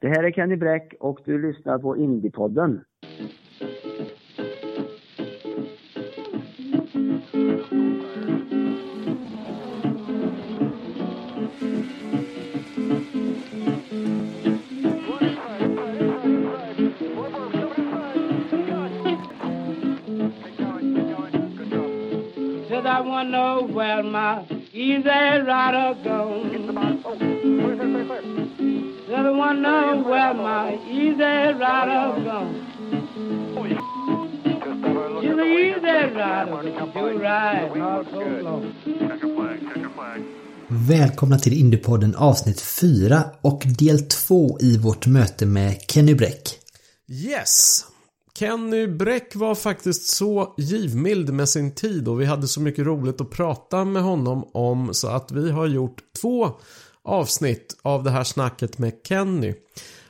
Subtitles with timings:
[0.00, 2.84] Det här är Kenny Bräck och du lyssnar på Indiepodden.
[22.98, 26.48] I wanna know where my easy rider gone.
[29.18, 32.54] Wanna know where my easy rider gone.
[35.22, 38.74] You're the easy rider, but you ride not so long.
[40.68, 46.58] Välkomna till Indiepodden avsnitt 4 och del 2 i vårt möte med Kenny Bräck.
[47.08, 47.84] Yes!
[48.38, 53.20] Kenny Bräck var faktiskt så givmild med sin tid och vi hade så mycket roligt
[53.20, 56.50] att prata med honom om så att vi har gjort två
[57.08, 59.54] avsnitt av det här snacket med Kenny.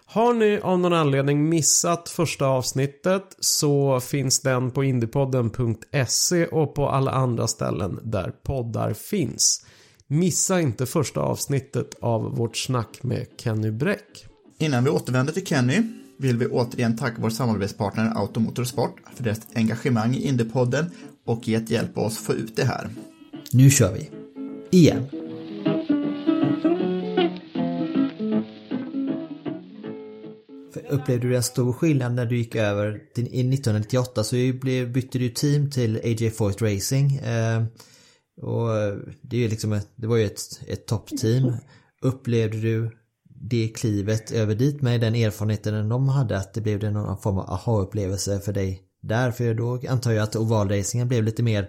[0.04, 6.88] Har ni av någon anledning missat första avsnittet så finns den på indiepodden.se och på
[6.88, 9.66] alla andra ställen där poddar finns.
[10.06, 14.27] Missa inte första avsnittet av vårt snack med Kenny Bräck.
[14.58, 15.83] Innan vi återvänder till Kenny
[16.18, 20.90] vill vi återigen tacka vår samarbetspartner Automotorsport för deras engagemang i Indiepodden
[21.24, 22.90] och gett hjälp oss få ut det här.
[23.52, 24.10] Nu kör vi.
[24.70, 25.27] Igen.
[30.91, 34.36] Upplevde du en stor skillnad när du gick över till, i 1998 så
[34.95, 37.17] bytte du team till AJ Foyt Racing.
[37.17, 37.62] Eh,
[38.42, 38.68] och
[39.23, 41.52] det, är liksom ett, det var ju ett, ett toppteam.
[42.02, 42.90] Upplevde du
[43.40, 47.39] det klivet över dit med den erfarenheten de hade att det blev det någon form
[47.39, 49.30] av aha-upplevelse för dig där?
[49.30, 51.68] För då antar jag att ovalracingen blev lite mer,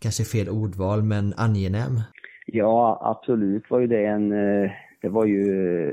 [0.00, 2.00] kanske fel ordval, men angenäm.
[2.46, 4.32] Ja, absolut var ju det en...
[4.32, 4.70] eh,
[5.02, 5.92] Det var ju...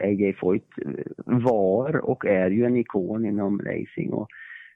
[0.00, 4.28] AJ Foyt eh, var och är ju en ikon inom racing och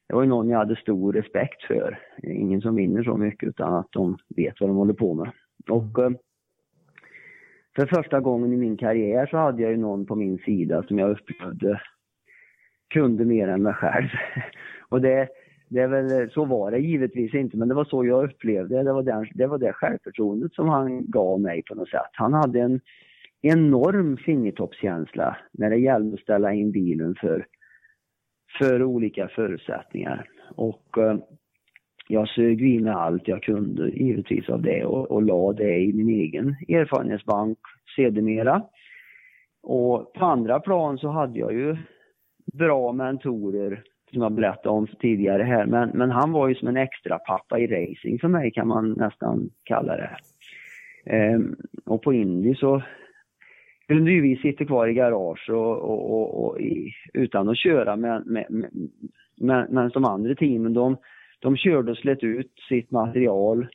[0.09, 1.99] det var ju någon jag hade stor respekt för.
[2.23, 5.31] Ingen som vinner så mycket utan att de vet vad de håller på med.
[5.69, 6.11] Och eh,
[7.77, 10.99] för första gången i min karriär så hade jag ju någon på min sida som
[10.99, 11.81] jag upplevde
[12.91, 14.09] kunde mer än mig själv.
[14.89, 15.29] Och det,
[15.69, 18.83] det är väl, så var det givetvis inte, men det var så jag upplevde det.
[18.83, 22.11] Det var, den, det var det självförtroendet som han gav mig på något sätt.
[22.13, 22.81] Han hade en
[23.43, 27.47] enorm fingertoppskänsla när det gällde att ställa in bilen för,
[28.59, 30.29] för olika förutsättningar.
[30.57, 31.17] Och eh,
[32.09, 36.09] jag sög in allt jag kunde givetvis av det och, och la det i min
[36.09, 37.59] egen erfarenhetsbank
[37.97, 38.63] sedermera.
[39.63, 41.77] Och på andra plan så hade jag ju
[42.53, 45.67] bra mentorer som jag berättade om tidigare här.
[45.67, 48.93] Men, men han var ju som en extra pappa i racing för mig kan man
[48.93, 50.17] nästan kalla det.
[51.05, 51.57] Ehm,
[51.87, 52.83] och på Indy så
[53.91, 57.97] kunde ju vi sitta kvar i garage och, och, och, och i, utan att köra
[57.97, 58.45] men, men,
[59.37, 60.97] men, men de andra teamen de,
[61.41, 63.67] de körde och slet ut sitt material.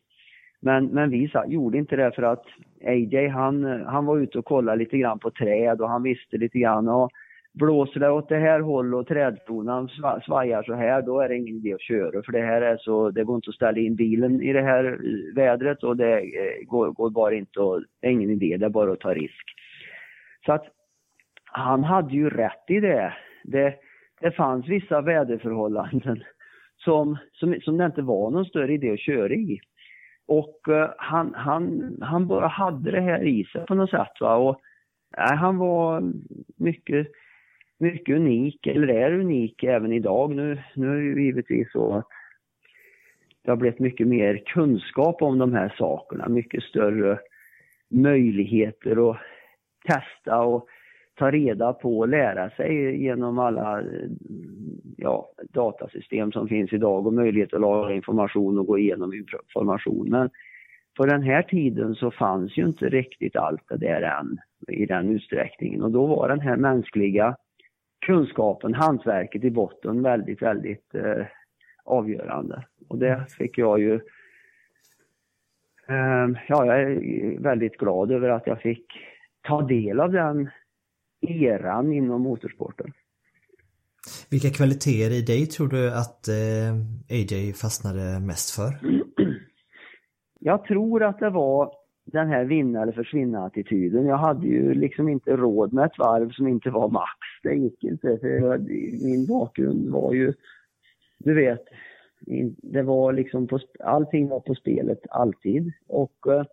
[0.59, 2.45] Men, men vi sa, gjorde inte det för att
[2.85, 6.59] AJ han, han var ute och kollade lite grann på träd och han visste lite
[6.59, 7.09] grann och
[7.53, 9.89] blåser det åt det här hållet och trädkronan
[10.25, 13.11] svajar så här, då är det ingen idé att köra för det här är så,
[13.11, 16.65] det går inte att ställa in bilen i det här eh, vädret och det eh,
[16.67, 19.64] går, går bara inte att, det är ingen idé, det är bara att ta risk.
[20.45, 20.65] Så att
[21.45, 23.13] han hade ju rätt i det.
[23.43, 23.75] Det,
[24.21, 26.23] det fanns vissa väderförhållanden
[26.77, 29.59] som, som, som det inte var någon större idé att köra i.
[30.27, 34.21] Och uh, han, han, han bara hade det här i sig på något sätt.
[34.21, 34.35] Va?
[34.35, 34.59] Och,
[35.17, 36.03] nej, han var
[36.57, 37.07] mycket,
[37.79, 40.35] mycket unik, eller är unik även idag.
[40.35, 42.07] Nu, nu är det ju givetvis så att
[43.43, 47.19] det har blivit mycket mer kunskap om de här sakerna, mycket större
[47.89, 49.17] möjligheter och
[49.85, 50.67] testa och
[51.15, 53.83] ta reda på och lära sig genom alla
[54.97, 60.09] ja, datasystem som finns idag och möjlighet att lagra information och gå igenom information.
[60.09, 60.29] Men
[60.97, 64.37] på den här tiden så fanns ju inte riktigt allt det där än
[64.67, 67.35] i den utsträckningen och då var den här mänskliga
[68.05, 71.25] kunskapen, hantverket i botten väldigt, väldigt eh,
[71.83, 72.63] avgörande.
[72.87, 73.93] Och det fick jag ju
[75.87, 78.85] eh, Ja, jag är väldigt glad över att jag fick
[79.47, 80.49] ta del av den
[81.21, 82.93] eran inom motorsporten.
[84.29, 86.75] Vilka kvaliteter i dig tror du att eh,
[87.09, 88.71] AJ fastnade mest för?
[90.39, 91.71] Jag tror att det var
[92.05, 94.05] den här vinna eller försvinna attityden.
[94.05, 97.19] Jag hade ju liksom inte råd med ett varv som inte var max.
[97.43, 98.57] Det gick inte för
[99.05, 100.33] min bakgrund var ju,
[101.17, 101.63] du vet,
[102.57, 106.45] det var liksom på, allting var på spelet alltid och eh,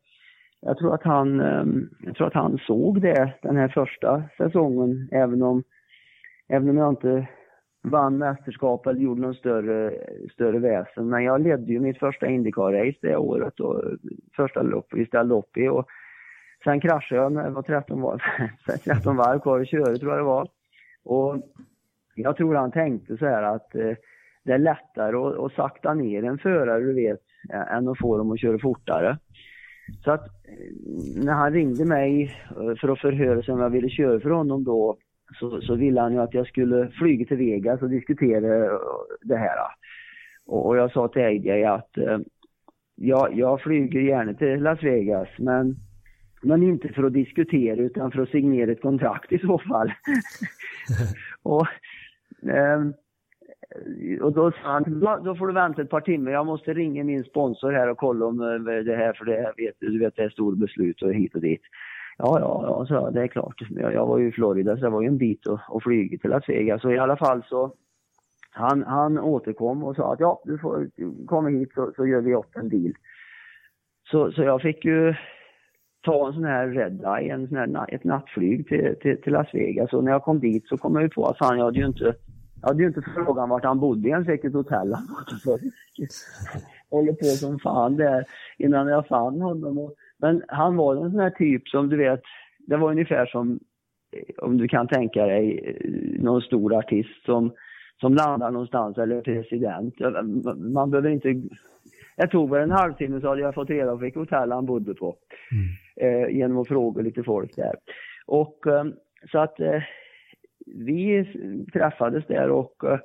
[0.67, 5.09] jag tror att han, ehm, jag tror att han såg det den här första säsongen
[5.13, 5.63] även om,
[6.49, 7.29] även om jag inte
[7.83, 9.93] vann mästerskap eller gjorde någon större,
[10.33, 11.09] större väsen.
[11.09, 13.83] Men jag ledde ju mitt första Indycar-race det året och
[14.37, 15.69] första lopp vi ställde upp i.
[15.69, 15.87] Och
[16.65, 18.19] sen kraschade jag när det var 13 varv,
[18.85, 20.49] 13 varv kvar att köra tror jag det var.
[21.05, 21.37] Och
[22.15, 23.93] jag tror han tänkte så här att eh,
[24.45, 27.21] det är lättare att, att sakta ner en förare, du vet,
[27.71, 29.19] än att få dem att köra fortare.
[30.05, 33.89] Så att eh, när han ringde mig eh, för att förhöra sig om jag ville
[33.89, 34.97] köra för honom då
[35.39, 38.79] så, så ville han ju att jag skulle flyga till Vegas och diskutera eh,
[39.23, 39.57] det här.
[40.47, 42.19] Och, och jag sa till AJ att eh,
[42.95, 45.77] jag, jag flyger gärna till Las Vegas men,
[46.43, 49.93] men inte för att diskutera utan för att signera ett kontrakt i så fall.
[51.43, 51.67] och,
[52.51, 52.83] eh,
[54.23, 57.25] och då sa han, då får du vänta ett par timmar, jag måste ringa min
[57.25, 60.23] sponsor här och kolla om eh, det här, för det här vet du, vet det
[60.23, 61.63] är stora beslut och hit och dit.
[62.19, 63.55] Ja, ja, ja, så det är klart.
[63.71, 66.19] Jag, jag var ju i Florida så det var ju en bit att, att flyga
[66.19, 66.83] till Las Vegas.
[66.83, 67.75] Så i alla fall så
[68.51, 70.91] han, han återkom och sa att ja, du får
[71.27, 72.93] komma hit så, så gör vi upp en deal.
[74.11, 75.15] Så, så jag fick ju
[76.05, 79.55] ta en sån här Red Eye, en sån här, ett nattflyg till, till, till, Las
[79.55, 79.93] Vegas.
[79.93, 81.87] Och när jag kom dit så kom jag ju på att fan, jag hade ju
[81.87, 82.15] inte,
[82.63, 85.07] jag hade ju inte frågat vart han bodde ens, vilket hotell han
[86.91, 88.25] Håller på som fan där
[88.59, 89.95] innan jag fann honom.
[90.19, 92.23] Men han var en sån här typ som du vet,
[92.67, 93.61] det var ungefär som
[94.39, 95.77] om du kan tänka dig
[96.21, 97.53] någon stor artist som,
[98.01, 99.95] som landar någonstans eller president.
[100.57, 101.43] Man behöver inte...
[102.17, 104.95] Jag tog väl en halvtimme så hade jag fått reda på vilket hotell han bodde
[104.95, 105.17] på.
[105.53, 106.23] Mm.
[106.25, 107.75] Eh, genom att fråga lite folk där.
[108.27, 108.85] Och eh,
[109.33, 109.83] så att eh,
[110.67, 111.25] vi
[111.73, 112.99] träffades där och, eh,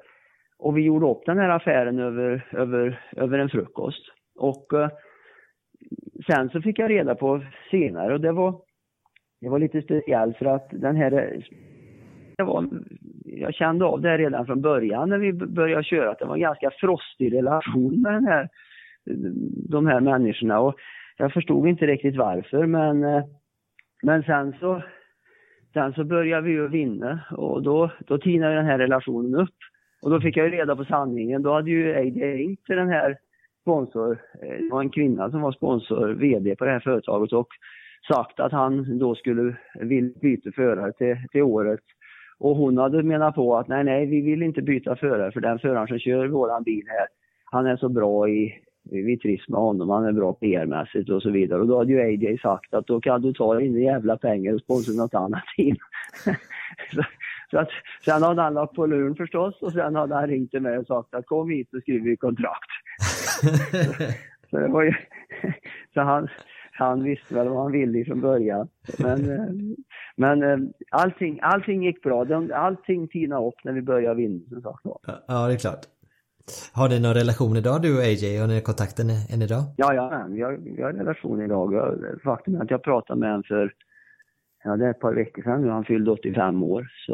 [0.59, 4.03] och vi gjorde upp den här affären över, över, över en frukost.
[4.35, 4.89] Och eh,
[6.27, 8.61] sen så fick jag reda på senare och det var,
[9.41, 11.41] det var lite speciellt för att den här
[12.37, 12.67] det var,
[13.23, 16.41] jag kände av det redan från början när vi började köra att det var en
[16.41, 18.49] ganska frostig relation med den här,
[19.69, 20.59] de här människorna.
[20.59, 20.75] Och
[21.17, 23.23] jag förstod inte riktigt varför men, eh,
[24.03, 24.81] men sen så,
[25.77, 29.57] sen så började vi ju vinna och då, då tinade den här relationen upp.
[30.01, 31.41] Och då fick jag ju reda på sanningen.
[31.41, 33.17] Då hade ju AJ ringt till den här
[33.61, 37.47] sponsor, eh, det var en kvinna som var sponsor, VD på det här företaget och
[38.07, 41.79] sagt att han då skulle vilja byta förare till, till året.
[42.39, 45.59] Och hon hade menat på att nej, nej, vi vill inte byta förare för den
[45.59, 47.07] föraren som kör våran bil här,
[47.51, 48.53] han är så bra i,
[48.91, 51.61] vi trivs med honom, han är bra PR-mässigt och så vidare.
[51.61, 54.61] Och då hade ju AJ sagt att då kan du ta dina jävla pengar och
[54.61, 55.75] sponsra något annat team.
[56.93, 57.03] så,
[57.51, 57.69] så att,
[58.05, 60.87] sen hade han lagt på luren förstås och sen hade han ringt till mig och
[60.87, 62.71] sagt att kom hit så skriver vi kontrakt
[64.49, 64.93] så, det var ju,
[65.93, 66.27] så han,
[66.71, 68.67] han visste väl vad han ville från början.
[68.99, 69.45] Men, eh,
[70.15, 70.57] men eh,
[70.91, 72.25] allting, allting gick bra.
[72.53, 74.81] Allting tinade upp när vi började vinna som sagt
[75.27, 75.85] Ja, det är klart.
[76.73, 78.37] Har ni någon relation idag du och AJ?
[78.37, 79.63] Har ni kontakten än idag?
[79.77, 81.67] Ja, ja vi, har, vi har en relation idag.
[82.23, 83.73] Faktum är att jag pratade med honom för
[84.63, 85.69] ja, det är ett par veckor sedan nu.
[85.69, 86.91] Han fyllde 85 år.
[87.05, 87.13] Så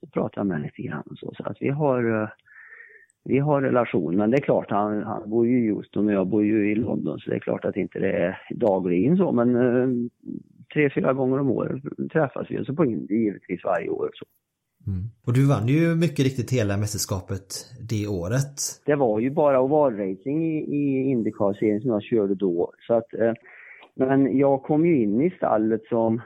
[0.00, 1.34] jag pratade med honom lite grann och så.
[1.36, 2.30] Så att vi har
[3.28, 6.26] vi har relation, men det är klart, han, han bor ju i Houston och jag
[6.26, 9.56] bor ju i London, så det är klart att inte det är dagligen så, men
[9.56, 9.88] eh,
[10.72, 11.82] tre, fyra gånger om året
[12.12, 14.10] träffas vi, och så på Indy givetvis varje år.
[14.14, 14.24] Så.
[14.88, 15.04] Mm.
[15.26, 17.48] Och du vann ju mycket riktigt hela mästerskapet
[17.90, 18.56] det året.
[18.86, 23.32] Det var ju bara ovalracing i, i Indycar-serien som jag körde då, så att eh,
[23.94, 26.20] men jag kom ju in i stallet som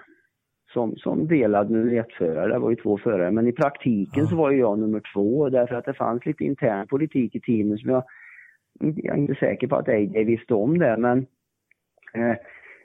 [0.72, 2.52] som, som delad nummer ett-förare.
[2.52, 4.26] Det var ju två förare, men i praktiken ja.
[4.26, 7.80] så var ju jag nummer två därför att det fanns lite intern politik i teamet
[7.80, 8.04] som jag,
[8.80, 11.18] jag är inte säker på att AJ visste om det, men
[12.14, 12.36] eh,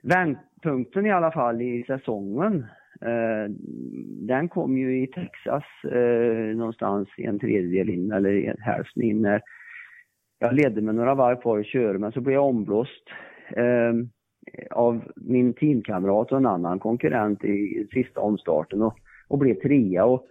[0.02, 2.66] vändpunkten i alla fall i säsongen,
[3.02, 3.52] Eh,
[4.28, 9.42] den kom ju i Texas eh, någonstans i en tredjedel in eller hälften in när
[10.40, 13.04] jag ledde med några varv kvar att köra, men så blev jag omblåst.
[13.50, 13.94] Eh,
[14.72, 20.06] av min teamkamrat och en annan konkurrent i sista omstarten och, och blev trea.
[20.06, 20.28] Och,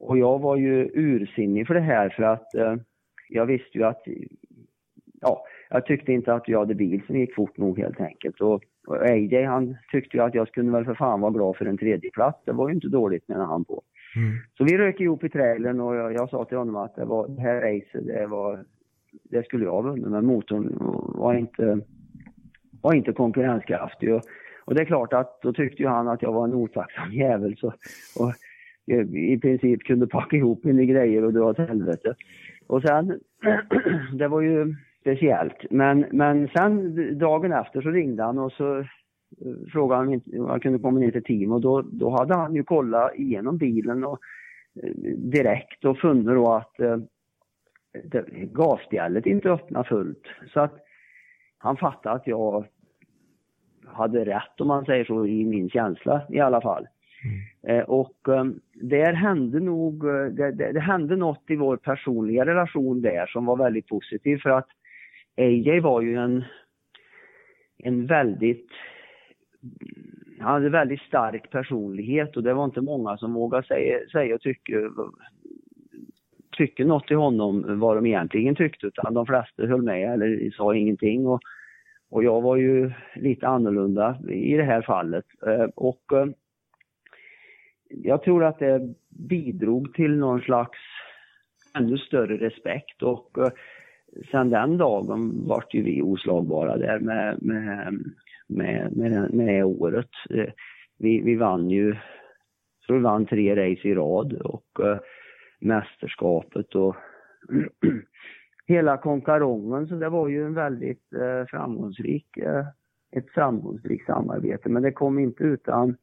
[0.00, 2.76] och jag var ju ursinnig för det här för att eh,
[3.28, 4.02] jag visste ju att,
[5.20, 8.40] ja, jag tyckte inte att jag hade bil som gick fort nog helt enkelt.
[8.40, 11.66] Och, och AJ han tyckte ju att jag skulle väl för fan vara glad för
[11.66, 12.38] en tredje plats.
[12.44, 13.82] Det var ju inte dåligt menar han på.
[14.16, 14.36] Mm.
[14.58, 17.28] Så vi rök ihop i trailern och jag, jag sa till honom att det, var,
[17.28, 18.64] det här racet, det, var,
[19.22, 20.76] det skulle jag ha vunnit men motorn
[21.14, 21.80] var inte,
[22.80, 24.14] var inte konkurrenskraftig.
[24.14, 24.22] Och,
[24.64, 27.56] och det är klart att då tyckte ju han att jag var en otacksam jävel
[27.56, 27.72] så,
[28.18, 28.32] och
[29.16, 32.14] i princip kunde packa ihop mina grejer och dra åt helvete.
[32.66, 33.20] Och sen,
[34.18, 35.70] det var ju speciellt.
[35.70, 38.84] Men, men sen dagen efter så ringde han och så eh,
[39.72, 42.64] frågade han om jag kunde komma ner till team och då, då hade han ju
[42.64, 44.18] kollat igenom bilen och,
[44.82, 46.98] eh, direkt och funnit då att eh,
[49.24, 50.26] inte öppnade fullt.
[50.52, 50.74] Så att
[51.58, 52.64] han fattade att jag
[53.86, 56.86] hade rätt om man säger så i min känsla i alla fall.
[57.24, 57.78] Mm.
[57.78, 63.00] Eh, och eh, där hände nog, det, det, det, hände något i vår personliga relation
[63.00, 64.68] där som var väldigt positivt för att
[65.38, 66.44] AJ var ju en,
[67.78, 68.68] en väldigt,
[70.38, 74.40] han hade väldigt stark personlighet och det var inte många som vågade säga, säga och
[74.40, 74.72] tycka,
[76.56, 80.74] tycka något till honom vad de egentligen tyckte utan de flesta höll med eller sa
[80.74, 81.26] ingenting.
[81.26, 81.40] Och,
[82.10, 85.24] och jag var ju lite annorlunda i det här fallet.
[85.46, 86.26] Eh, och eh,
[87.88, 90.78] jag tror att det bidrog till någon slags
[91.78, 93.48] ännu större respekt och eh,
[94.30, 97.94] sen den dagen vart ju vi oslagbara där med, med,
[98.46, 100.10] med, med, med det året.
[100.30, 100.52] Eh,
[100.98, 101.96] vi, vi vann ju,
[102.86, 104.98] så vi vann tre race i rad och äh,
[105.60, 106.96] mästerskapet och
[108.66, 112.26] hela konkarongen så det var ju en väldigt eh, framgångsrik,
[113.16, 115.96] ett framgångsrikt samarbete men det kom inte utan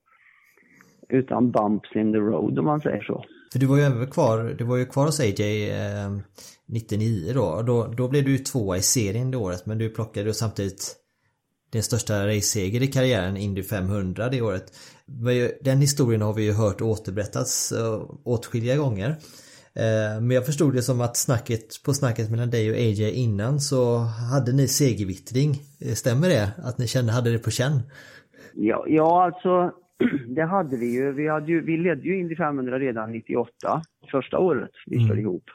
[1.10, 3.24] utan bumps in the road om man säger så.
[3.56, 6.18] För du var ju även kvar, du var ju kvar hos AJ eh,
[6.66, 7.62] 99 då.
[7.62, 7.88] då.
[7.88, 10.96] Då blev du ju tvåa i serien det året men du plockade ju samtidigt
[11.72, 14.74] din största raceseger i karriären, Indy 500 det året.
[15.62, 19.10] Den historien har vi ju hört återberättas eh, åtskilliga gånger.
[19.74, 23.60] Eh, men jag förstod det som att snacket, på snacket mellan dig och AJ innan
[23.60, 23.98] så
[24.32, 25.62] hade ni segervittring.
[25.80, 26.52] Eh, stämmer det?
[26.58, 27.82] Att ni kände, hade det på känn?
[28.54, 29.72] Ja, ja alltså
[30.28, 31.12] det hade vi ju.
[31.12, 35.26] Vi, hade ju, vi ledde ju Indy 500 redan 98, första året vi körde mm.
[35.26, 35.50] ihop.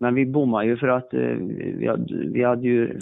[0.00, 1.36] Men vi bommade ju för att eh,
[1.78, 2.98] vi, hade, vi hade ju,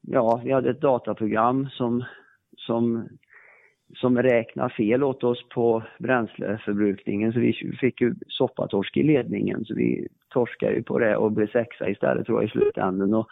[0.00, 2.04] ja, vi hade ett dataprogram som,
[2.56, 3.08] som,
[3.94, 9.74] som räknade fel åt oss på bränsleförbrukningen så vi fick ju soppatorsk i ledningen så
[9.74, 13.14] vi torskade ju på det och blev sexa istället tror jag i slutändan.
[13.14, 13.28] Och,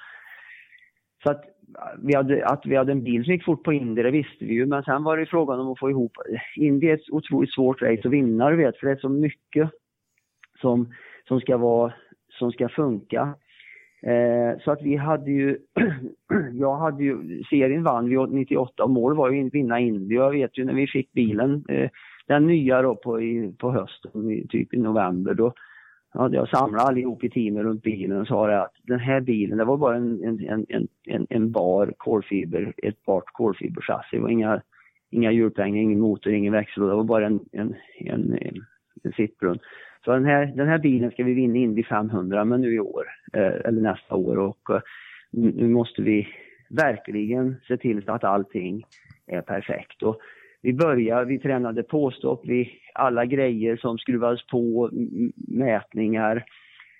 [1.22, 4.02] så att äh, vi hade, att vi hade en bil som gick fort på Indy,
[4.02, 4.66] det visste vi ju.
[4.66, 6.12] Men sen var det frågan om att få ihop...
[6.56, 8.76] Indy är ett otroligt svårt race att vinna, du vet.
[8.76, 9.70] För det är så mycket
[10.60, 10.92] som,
[11.28, 11.92] som, ska, vara,
[12.38, 13.34] som ska funka.
[14.02, 15.58] Eh, så att vi hade ju...
[16.52, 17.42] jag hade ju...
[17.50, 20.14] Serien vann vi 98 och mål var ju att vinna Indy.
[20.14, 21.90] Jag vet ju när vi fick bilen, eh,
[22.26, 25.52] den nya då på, i, på hösten, typ i november, då
[26.18, 29.76] jag samlade allihop i teamet runt bilen och sa att den här bilen, det var
[29.76, 34.16] bara en, en, en, en, en bar kolfiber, ett bart kolfiberchassi.
[34.16, 34.62] Det var inga,
[35.10, 36.82] inga hjulpengar, ingen motor, ingen växel.
[36.82, 38.38] Det var bara en, en, en,
[39.02, 39.58] en sittbrunn.
[40.04, 43.06] Så den här, den här bilen ska vi vinna Indy 500 men nu i år,
[43.32, 44.38] eh, eller nästa år.
[44.38, 44.80] Och eh,
[45.30, 46.28] nu måste vi
[46.70, 48.84] verkligen se till så att allting
[49.26, 50.02] är perfekt.
[50.02, 50.20] Och
[50.62, 54.90] vi började, vi tränade påstopp, vi, alla grejer som skruvades på,
[55.48, 56.44] mätningar,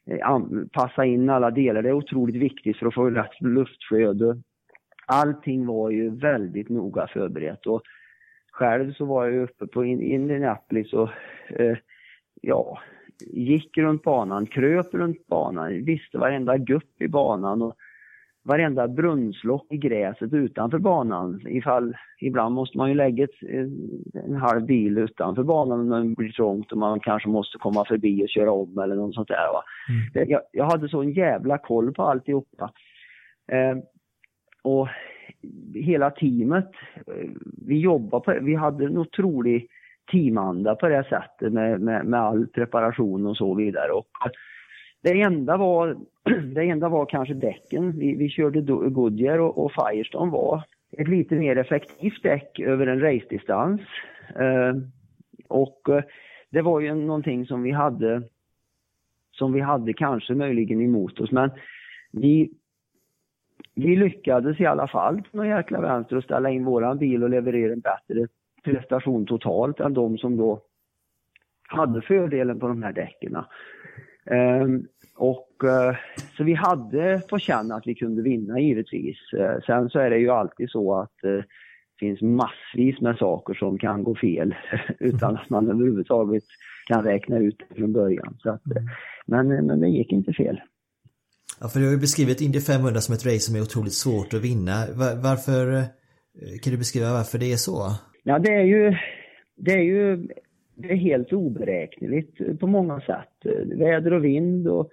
[0.06, 0.38] eh,
[0.72, 1.82] passa in alla delar.
[1.82, 4.42] Det är otroligt viktigt för att få rätt luftflöde.
[5.06, 7.82] Allting var ju väldigt noga förberett och
[8.52, 11.08] själv så var jag uppe på Indianapolis och
[11.48, 11.76] eh,
[12.42, 12.78] ja,
[13.26, 17.76] gick runt banan, kröp runt banan, visste varenda gupp i banan och
[18.48, 21.40] varenda brunnslock i gräset utanför banan.
[21.48, 23.42] Ifall, ibland måste man ju lägga ett,
[24.14, 28.24] en halv bil utanför banan när det blir trångt och man kanske måste komma förbi
[28.24, 29.52] och köra om eller något sånt där.
[29.52, 29.62] Va?
[29.88, 30.30] Mm.
[30.30, 32.72] Jag, jag, hade så en jävla koll på alltihopa.
[33.52, 33.78] Eh,
[34.62, 34.88] och
[35.74, 36.70] hela teamet,
[37.06, 37.30] eh,
[37.66, 39.66] vi jobbade på vi hade en otrolig
[40.12, 43.92] teamanda på det sättet med, med, med all preparation och så vidare.
[43.92, 44.08] Och
[45.02, 45.96] det enda var,
[46.54, 47.98] det enda var kanske däcken.
[47.98, 50.62] Vi, vi körde Goodyear och, och Firestone var
[50.98, 53.80] ett lite mer effektivt däck över en race-distans.
[54.36, 54.76] Eh,
[55.48, 56.04] och eh,
[56.50, 58.22] det var ju någonting som vi hade
[59.32, 61.50] som vi hade kanske möjligen emot oss men
[62.12, 62.50] vi,
[63.74, 67.30] vi lyckades i alla fall på någon jäkla vänster att ställa in våran bil och
[67.30, 68.26] leverera en bättre
[68.64, 70.62] prestation totalt än de som då
[71.68, 73.36] hade fördelen på de här däcken.
[74.30, 74.86] Ehm,
[75.18, 75.96] och eh,
[76.36, 79.16] så vi hade på känn att vi kunde vinna givetvis.
[79.38, 81.44] Eh, sen så är det ju alltid så att eh,
[82.00, 84.54] finns massvis med saker som kan gå fel
[84.98, 86.44] utan att man överhuvudtaget
[86.86, 88.36] kan räkna ut det från början.
[88.42, 88.62] Så att,
[89.26, 90.60] men, men det gick inte fel.
[91.60, 94.34] Ja, för du har ju beskrivit Indy 500 som ett race som är otroligt svårt
[94.34, 94.74] att vinna.
[95.22, 95.82] Varför,
[96.62, 97.92] kan du beskriva varför det är så?
[98.22, 98.96] Ja, det är ju,
[99.56, 100.28] det är ju
[100.74, 103.52] det är helt oberäkneligt på många sätt.
[103.78, 104.90] Väder och vind och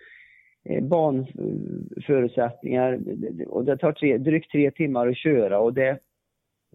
[0.69, 2.99] Eh, banförutsättningar.
[3.47, 5.99] Och det tar tre, drygt tre timmar att köra och det,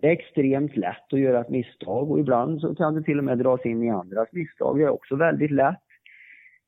[0.00, 3.24] det är extremt lätt att göra ett misstag och ibland så kan det till och
[3.24, 4.78] med dras in i andras misstag.
[4.78, 5.82] Det är också väldigt lätt.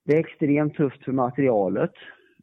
[0.04, 1.92] Det är extremt tufft för materialet.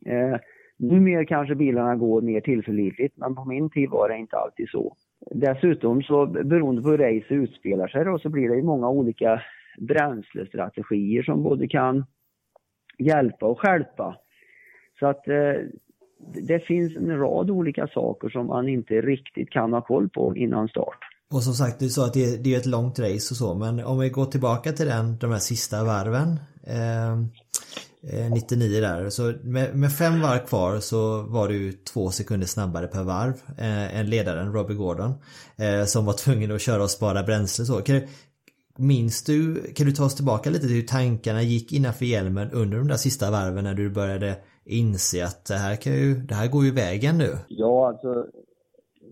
[0.06, 0.38] Eh,
[0.78, 4.96] numera kanske bilarna går mer tillförlitligt men på min tid var det inte alltid så.
[5.32, 9.42] Dessutom så beroende på hur race utspelar sig då, så blir det ju många olika
[9.78, 12.06] bränslestrategier som både kan
[12.98, 14.18] hjälpa och skälpa.
[15.00, 15.54] Så att eh,
[16.48, 20.68] det finns en rad olika saker som man inte riktigt kan ha koll på innan
[20.68, 20.98] start.
[21.34, 23.84] Och som sagt, du sa att det, det är ett långt race och så, men
[23.84, 26.40] om vi går tillbaka till den, de här sista varven.
[26.64, 27.12] Eh,
[28.02, 29.10] eh 99 där.
[29.10, 34.00] Så med, med, fem varv kvar så var du två sekunder snabbare per varv eh,
[34.00, 35.14] än ledaren Robbie Gordon.
[35.58, 37.82] Eh, som var tvungen att köra och spara bränsle så.
[37.82, 38.02] Kan
[38.78, 42.78] minns du, kan du ta oss tillbaka lite till hur tankarna gick innanför hjälmen under
[42.78, 46.48] de där sista varven när du började inse att det här, kan ju, det här
[46.48, 47.30] går ju vägen nu?
[47.48, 48.26] Ja, alltså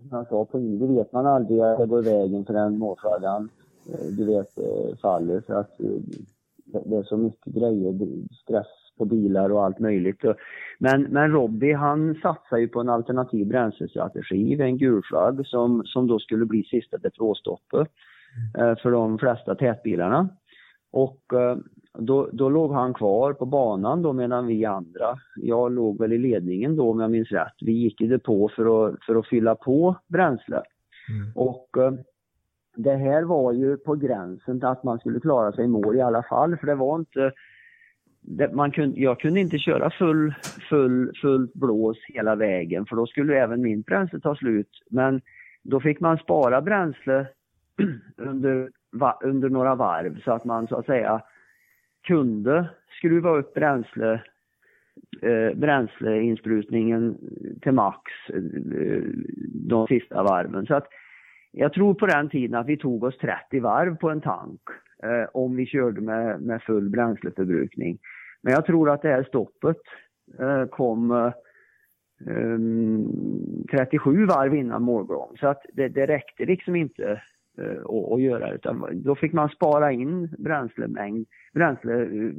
[0.09, 2.79] som jag sa på det vet man aldrig att det går vägen för den
[3.89, 5.41] eh, du vet eh, faller.
[5.41, 5.87] För att eh,
[6.85, 7.93] det är så mycket grejer,
[8.43, 10.21] stress på bilar och allt möjligt.
[10.79, 16.19] Men, men Robbie han satsar ju på en alternativ bränslestrategi en gulflagg som, som då
[16.19, 17.87] skulle bli sista depåstoppet
[18.57, 20.29] eh, för de flesta tätbilarna.
[20.91, 21.21] Och
[21.99, 26.17] då, då låg han kvar på banan då medan vi andra, jag låg väl i
[26.17, 29.55] ledningen då om jag minns rätt, vi gick i depå för att, för att fylla
[29.55, 30.61] på bränsle.
[31.09, 31.31] Mm.
[31.35, 31.91] Och eh,
[32.75, 36.01] det här var ju på gränsen till att man skulle klara sig i mål i
[36.01, 37.31] alla fall, för det var inte
[38.21, 40.33] det, man kunde, jag kunde inte köra full,
[40.69, 44.69] full, fullt blås hela vägen för då skulle även min bränsle ta slut.
[44.89, 45.21] Men
[45.63, 47.27] då fick man spara bränsle
[48.17, 48.69] under,
[49.23, 51.21] under några varv så att man så att säga
[52.07, 54.21] kunde skruva upp bränsle,
[55.21, 57.17] eh, bränsleinsprutningen
[57.61, 59.01] till max eh,
[59.53, 60.65] de sista varven.
[60.65, 60.87] Så att
[61.51, 64.61] jag tror på den tiden att vi tog oss 30 varv på en tank
[65.03, 67.97] eh, om vi körde med, med full bränsleförbrukning.
[68.41, 69.77] Men jag tror att det här stoppet
[70.39, 71.33] eh, kom eh,
[72.27, 73.07] mm,
[73.71, 75.37] 37 varv innan målgång.
[75.39, 77.21] Så att det, det räckte liksom inte
[77.57, 82.31] eh, att, att göra utan då fick man spara in bränslemängd, bränsle, eh,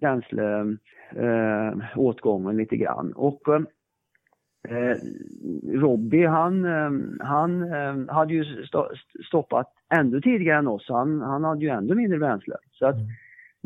[0.00, 0.76] bränsle
[1.10, 3.12] eh, åtgången lite grann.
[3.12, 3.48] Och
[4.68, 4.96] eh,
[5.72, 8.44] Robbie han, eh, han eh, hade ju
[9.26, 10.86] stoppat ännu tidigare än oss.
[10.88, 12.56] Han, han hade ju ännu mindre bränsle.
[12.72, 13.08] Så att, mm.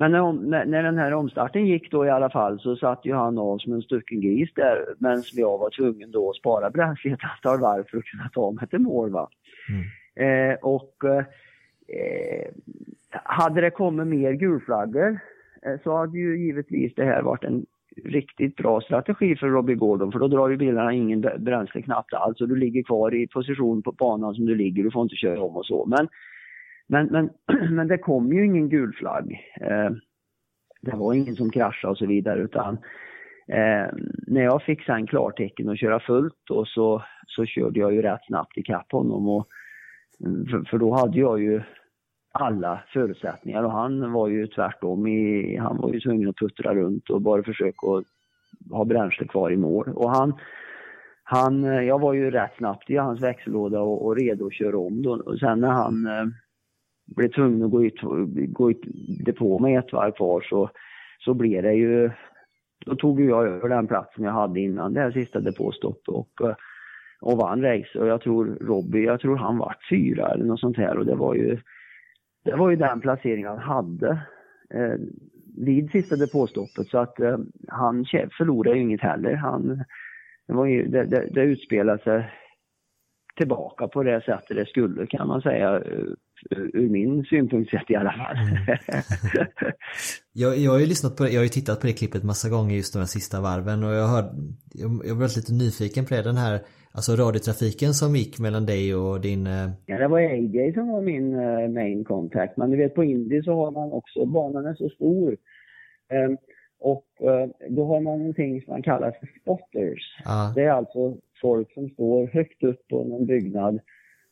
[0.00, 3.38] Men när, när, den här omstarten gick då i alla fall så satt ju han
[3.38, 7.20] av som en stucken gris där medan jag var tvungen då att spara bränsle ett
[7.36, 9.10] antal varv för att kunna ta mig till mål.
[9.10, 9.28] Va?
[9.68, 9.84] Mm.
[10.18, 11.24] Eh, och eh,
[11.88, 12.50] eh,
[13.10, 15.18] hade det kommit mer gulflaggor
[15.62, 17.66] eh, så hade ju givetvis det här varit en
[18.04, 22.40] riktigt bra strategi för Robbie Gordon för då drar ju bilarna ingen bränsle knappt alls
[22.40, 25.42] och du ligger kvar i position på banan som du ligger, du får inte köra
[25.42, 25.86] om och så.
[25.86, 26.08] Men,
[26.86, 27.30] men, men,
[27.74, 29.40] men det kom ju ingen gul flagg.
[29.60, 29.90] Eh,
[30.80, 32.74] det var ingen som kraschade och så vidare utan
[33.48, 33.86] eh,
[34.26, 38.24] när jag fick sen klartecken att köra fullt och så, så körde jag ju rätt
[38.26, 39.48] snabbt ikapp honom och
[40.50, 41.62] för, för då hade jag ju
[42.32, 45.06] alla förutsättningar och han var ju tvärtom.
[45.06, 48.04] I, han var ju tvungen att puttra runt och bara försöka att
[48.70, 49.88] ha bränsle kvar i mål.
[49.88, 50.34] Och han,
[51.22, 55.02] han, jag var ju rätt snabbt i hans växellåda och, och redo att köra om
[55.02, 55.12] då.
[55.12, 56.26] Och sen när han eh,
[57.16, 58.00] blev tvungen att gå ut,
[58.52, 58.82] gå ut
[59.24, 60.70] depå med ett varv kvar så,
[61.18, 62.10] så blev det ju,
[62.86, 66.54] då tog jag över den platsen jag hade innan det här sista depåstoppet och, eh,
[67.20, 67.98] och vann race.
[67.98, 71.14] Och jag tror Robbie, jag tror han vart fyra eller något sånt här och det
[71.14, 71.58] var ju
[72.44, 74.10] det var ju den placeringen han hade
[74.74, 74.98] eh,
[75.56, 78.04] vid sista depåstoppet så att eh, han
[78.38, 79.34] förlorade ju inget heller.
[79.34, 79.84] Han,
[80.46, 82.30] det, var ju, det, det, det utspelade sig
[83.36, 86.04] tillbaka på det sättet det skulle kan man säga eh,
[86.50, 88.36] ur min synpunkt sett i alla fall.
[88.36, 88.76] Mm.
[90.32, 92.48] jag, jag har ju lyssnat på det, jag har ju tittat på det klippet massa
[92.48, 94.24] gånger just de här sista varven och jag har
[94.72, 96.60] jag, jag var lite nyfiken på det, den här
[96.98, 99.46] Alltså radiotrafiken som gick mellan dig och din...
[99.46, 102.56] Eh, ja, det var AJ som var min uh, main contact.
[102.56, 105.36] Men du vet på Indy så har man också, banan är så stor.
[106.12, 106.36] Um,
[106.80, 110.22] och uh, då har man någonting som man kallar för spotters.
[110.24, 110.52] Ah.
[110.54, 113.80] Det är alltså folk som står högt upp på någon byggnad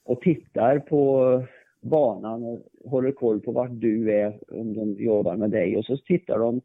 [0.05, 1.43] och tittar på
[1.81, 2.59] banan och
[2.91, 6.61] håller koll på vart du är om de jobbar med dig och så tittar de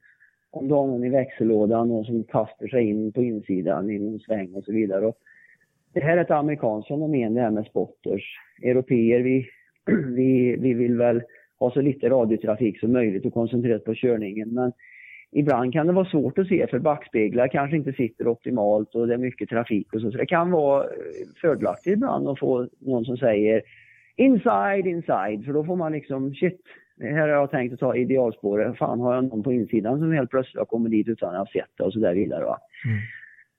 [0.52, 4.20] om du har någon i växellådan och som kastar sig in på insidan i någon
[4.20, 5.06] sväng och så vidare.
[5.06, 5.18] Och
[5.93, 8.23] det här är ett amerikanskt fenomen det här med spotters.
[8.63, 9.49] Europeer vi,
[10.15, 11.21] vi, vi vill väl
[11.60, 14.71] ha så lite radiotrafik som möjligt och koncentrera oss på körningen men
[15.32, 19.13] ibland kan det vara svårt att se för backspeglar kanske inte sitter optimalt och det
[19.13, 20.12] är mycket trafik och så.
[20.12, 20.89] Så det kan vara eh,
[21.41, 23.62] fördelaktigt ibland att få någon som säger
[24.15, 26.62] inside, inside, för då får man liksom shit,
[27.01, 28.77] här har jag tänkt att ta idealspåret.
[28.77, 31.45] Fan, har jag någon på insidan som helt plötsligt har kommit dit utan att ha
[31.45, 32.45] sett det och så där vidare.
[32.45, 32.58] Va?
[32.86, 32.99] Mm.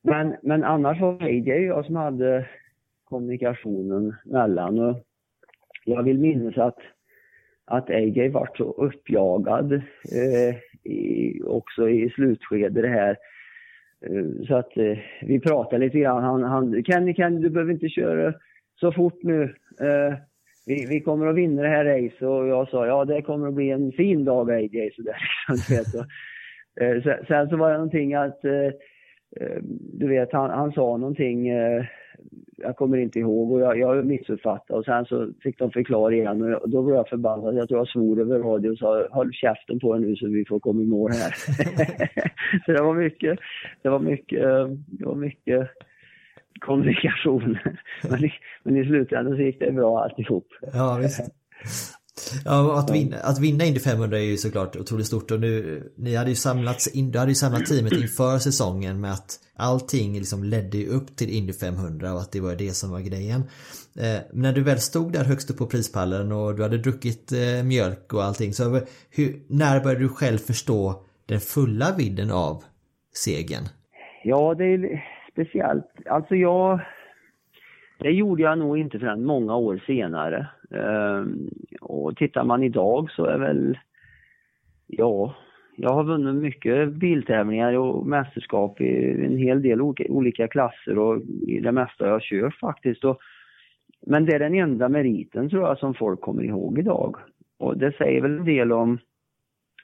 [0.02, 2.48] Men, men annars var det AJ och jag som hade
[3.04, 4.78] kommunikationen mellan.
[4.78, 5.04] Och
[5.84, 6.78] jag vill minnas att,
[7.64, 10.56] att AJ vart så uppjagad eh,
[10.92, 13.16] i, också i slutskedet det här.
[14.06, 16.22] Eh, så att eh, vi pratade lite grann.
[16.22, 18.34] Han, han, Kenny, Kenny, du behöver inte köra
[18.80, 19.42] så fort nu.
[19.80, 20.14] Eh,
[20.66, 23.54] vi, vi kommer att vinna det här racet och jag sa ja det kommer att
[23.54, 24.90] bli en fin dag AJ.
[24.96, 25.16] Så där,
[26.80, 28.70] eh, sen, sen så var det någonting att eh,
[29.40, 29.58] Eh,
[29.92, 31.84] du vet han, han sa någonting eh,
[32.56, 36.54] jag kommer inte ihåg och jag, jag missuppfattade och sen så fick de förklara igen
[36.54, 37.54] och då blev jag förbannad.
[37.54, 40.44] Jag tror jag svor över radio och sa håll käften på er nu så vi
[40.44, 41.30] får komma i mål här.
[42.66, 43.38] så det var mycket,
[43.82, 45.68] det var mycket, eh, det var mycket
[46.60, 47.58] kommunikation.
[48.10, 50.46] men, i, men i slutändan så gick det bra alltihop.
[50.72, 51.20] Ja, visst.
[52.44, 56.14] Ja, att vinna, att vinna Indy 500 är ju såklart otroligt stort och nu, ni
[56.14, 60.78] hade ju samlats, du hade ju samlat teamet inför säsongen med att allting liksom ledde
[60.78, 63.40] ju upp till Indy 500 och att det var det som var grejen.
[63.98, 67.64] Eh, när du väl stod där högst upp på prispallen och du hade druckit eh,
[67.64, 68.80] mjölk och allting så
[69.11, 72.64] hur, när började du själv förstå den fulla vidden av
[73.14, 73.64] segern?
[74.24, 75.87] Ja, det är speciellt.
[76.06, 76.80] Alltså jag
[78.02, 80.46] det gjorde jag nog inte förrän många år senare.
[80.74, 81.48] Ehm,
[81.80, 83.78] och tittar man idag så är väl,
[84.87, 85.35] ja,
[85.76, 91.61] jag har vunnit mycket biltävlingar och mästerskap i en hel del olika klasser och i
[91.61, 93.04] det mesta jag kört faktiskt.
[93.04, 93.18] Och,
[94.06, 97.16] men det är den enda meriten tror jag som folk kommer ihåg idag.
[97.58, 98.98] Och det säger väl en del om,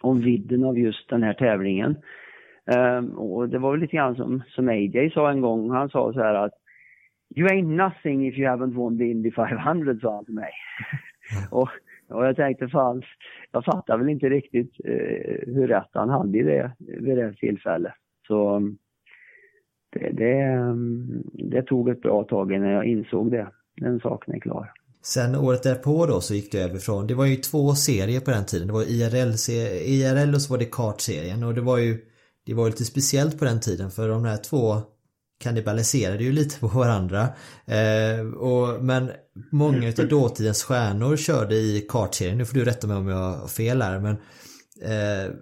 [0.00, 1.96] om vidden av just den här tävlingen.
[2.76, 6.12] Um, och det var väl lite grann som, som AJ sa en gång, han sa
[6.12, 6.52] så här att
[7.36, 10.50] You ain't nothing if you haven't won the Indy 500, sa han till mig.
[11.50, 11.68] och,
[12.08, 13.02] och jag tänkte fan,
[13.52, 17.92] jag fattar väl inte riktigt eh, hur rätt han hade i det, vid det tillfället.
[18.26, 18.60] Så
[19.92, 20.62] det, det,
[21.50, 23.48] det tog ett bra tag innan jag insåg det.
[23.76, 24.72] Den saken är klar.
[25.02, 28.30] Sen året därpå då så gick du över från, det var ju två serier på
[28.30, 28.66] den tiden.
[28.66, 29.32] Det var IRL,
[29.86, 31.98] IRL och så var det kartserien och det var ju
[32.46, 34.74] det var lite speciellt på den tiden för de här två
[35.38, 37.28] kannibaliserade ju lite på varandra.
[37.66, 39.10] Eh, och, men
[39.52, 42.38] många utav dåtidens stjärnor körde i kartserien.
[42.38, 44.16] Nu får du rätta mig om jag har fel här men
[44.82, 45.32] eh,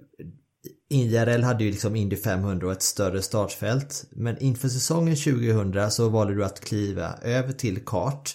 [0.90, 4.04] IRL hade ju liksom Indy 500 och ett större startfält.
[4.10, 8.30] Men inför säsongen 2000 så valde du att kliva över till kart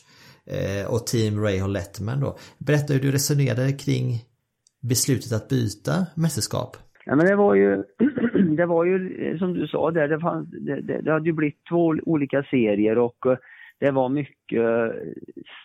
[0.46, 2.38] eh, och Team Rahal Lettman då.
[2.58, 4.26] Berätta hur du resonerade kring
[4.82, 6.78] beslutet att byta mästerskap.
[7.06, 7.84] Ja, men det var ju,
[8.52, 8.58] Mm.
[8.58, 11.34] det var ju eh, som du sa där, det, fanns, det, det, det hade ju
[11.34, 13.38] blivit två olika serier och eh,
[13.80, 14.96] det var mycket eh,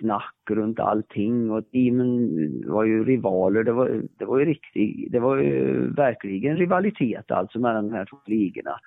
[0.00, 2.30] snack runt allting och teamen
[2.66, 3.64] var ju rivaler.
[3.64, 8.04] Det var, det var ju riktigt, det var ju verkligen rivalitet alltså mellan de här
[8.04, 8.80] två ligorna.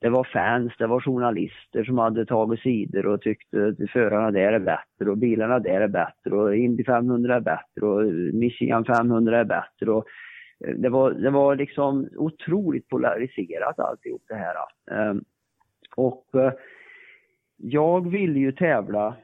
[0.00, 4.52] Det var fans, det var journalister som hade tagit sidor och tyckte att förarna där
[4.52, 9.40] är bättre och bilarna där är bättre och Indy 500 är bättre och Michigan 500
[9.40, 10.04] är bättre och
[10.76, 14.54] det var, det var liksom otroligt polariserat alltihop det här.
[14.90, 15.24] Ehm,
[15.96, 16.52] och eh,
[17.56, 19.16] jag ville ju tävla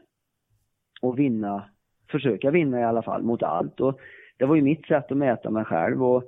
[1.01, 1.65] och vinna,
[2.11, 3.81] försöka vinna i alla fall mot allt.
[3.81, 4.01] Och
[4.37, 6.05] det var ju mitt sätt att mäta mig själv.
[6.05, 6.23] Och,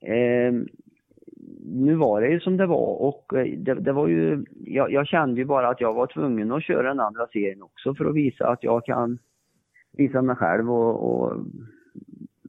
[0.00, 0.52] eh,
[1.64, 5.06] nu var det ju som det var och eh, det, det var ju, jag, jag,
[5.06, 8.14] kände ju bara att jag var tvungen att köra den andra serien också för att
[8.14, 9.18] visa att jag kan
[9.92, 11.36] visa mig själv och, och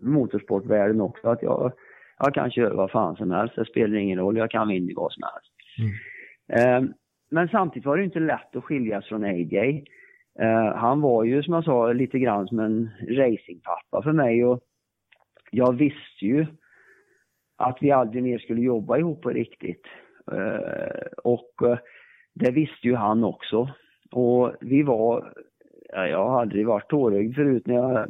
[0.01, 1.71] motorsportvärlden också att jag,
[2.17, 5.11] jag kan köra vad fan som helst, det spelar ingen roll, jag kan vinna vad
[5.11, 5.53] som helst.
[5.79, 6.85] Mm.
[6.87, 6.89] Eh,
[7.31, 9.83] men samtidigt var det inte lätt att skiljas från AJ.
[10.39, 14.61] Eh, han var ju som jag sa lite grann som en racingpappa för mig och
[15.51, 16.45] jag visste ju
[17.57, 19.85] att vi aldrig mer skulle jobba ihop på riktigt.
[20.31, 21.53] Eh, och
[22.33, 23.69] det visste ju han också.
[24.11, 25.33] Och vi var
[25.95, 28.05] jag har aldrig varit tårögd förut när jag eh,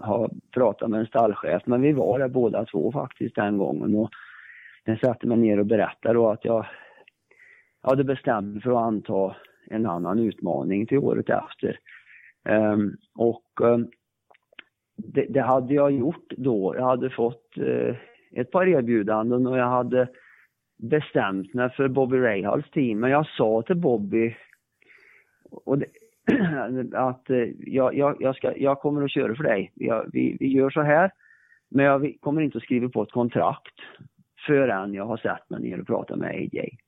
[0.00, 3.94] har pratat med en stallchef, men vi var där båda två faktiskt den gången.
[3.94, 4.10] Och
[4.84, 6.66] jag satte mig ner och berättade då att jag
[7.82, 11.78] hade bestämt mig för att anta en annan utmaning till året efter.
[12.48, 13.90] Um, och um,
[14.96, 16.74] det, det, hade jag gjort då.
[16.76, 17.94] Jag hade fått uh,
[18.32, 20.08] ett par erbjudanden och jag hade
[20.78, 23.00] bestämt mig för Bobby Rahals team.
[23.00, 24.36] Men jag sa till Bobby
[25.50, 25.86] och det,
[26.94, 29.72] att uh, jag, jag, jag, ska, jag kommer att köra för dig.
[29.74, 31.10] Jag, vi, vi gör så här.
[31.70, 33.74] Men jag kommer inte att skriva på ett kontrakt
[34.46, 36.78] förrän jag har sett mig ner och pratat med AJ.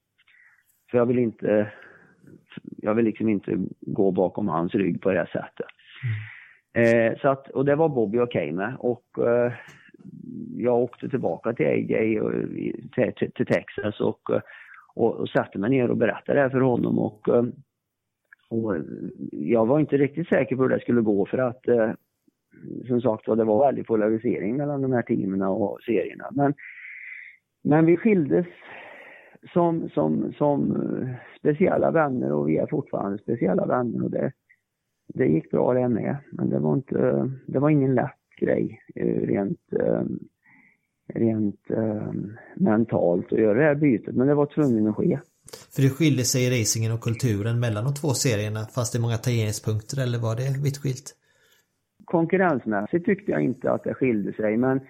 [0.91, 1.73] För jag vill inte,
[2.63, 5.67] jag vill liksom inte gå bakom hans rygg på det här sättet.
[6.75, 7.13] Mm.
[7.13, 8.77] Eh, så att, och det var Bobby okej okay med.
[8.79, 9.53] Och eh,
[10.57, 12.33] jag åkte tillbaka till AJ och,
[12.95, 14.31] till, till, till, Texas och,
[14.95, 16.99] och, och satte mig ner och berättade det här för honom.
[16.99, 17.45] Och, eh,
[18.49, 18.83] och eh,
[19.31, 21.91] jag var inte riktigt säker på hur det skulle gå för att eh,
[22.87, 26.29] som sagt var det var väldigt polarisering mellan de här teamen och serierna.
[26.31, 26.55] Men,
[27.65, 28.47] men vi skildes
[29.53, 34.33] som, som, som eh, speciella vänner och vi är fortfarande speciella vänner och det,
[35.09, 36.17] det gick bra det med.
[36.33, 39.61] Men det var inte, det var ingen lätt grej eh, rent,
[41.15, 41.61] rent
[42.57, 44.15] mentalt att göra det här bytet.
[44.15, 45.19] Men det var tvungen att ske.
[45.75, 49.17] För det skiljer sig i racingen och kulturen mellan de två serierna fast det många
[49.17, 51.07] tangeringspunkter eller var det vitt skilt?
[52.05, 54.81] Konkurrensmässigt tyckte jag inte att det skilde sig men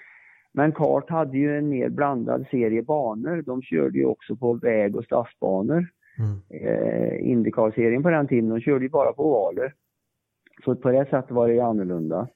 [0.57, 3.43] men kart hade ju en mer blandad serie banor.
[3.43, 5.87] De körde ju också på väg och stadsbanor.
[6.19, 6.41] Mm.
[6.51, 9.75] Eh, Indycar-serien på den tiden, de körde ju bara på ovaler.
[10.65, 12.29] Så på det sättet var det ju annorlunda.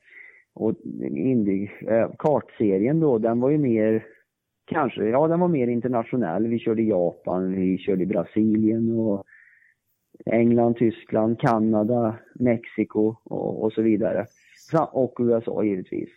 [0.55, 4.07] Och Indy, eh, kartserien då, den var ju mer,
[4.71, 6.47] kanske, ja den var mer internationell.
[6.47, 9.25] Vi körde i Japan, vi körde i Brasilien och
[10.27, 14.27] England, Tyskland, Kanada, Mexiko och, och så vidare.
[14.93, 16.09] Och USA givetvis.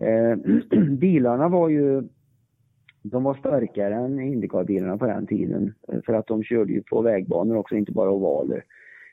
[0.00, 0.36] Eh,
[0.98, 2.02] bilarna var ju,
[3.02, 5.74] de var starkare än Indycar-bilarna på den tiden.
[6.06, 8.64] För att de körde ju på vägbanor också, inte bara ovaler.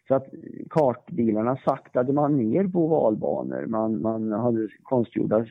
[0.08, 0.28] Så att
[0.70, 3.66] kartbilarna saktade man ner på ovalbanor.
[3.66, 5.46] Man, man hade konstgjorda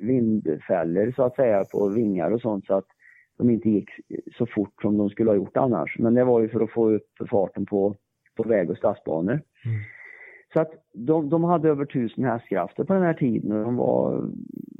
[0.00, 2.86] vindfällor så att säga på vingar och sånt så att
[3.38, 3.90] de inte gick
[4.38, 5.98] så fort som de skulle ha gjort annars.
[5.98, 7.94] Men det var ju för att få upp farten på,
[8.36, 9.32] på väg och stadsbanor.
[9.32, 9.78] Mm.
[10.52, 14.30] Så att de, de hade över tusen hästkrafter på den här tiden och de var,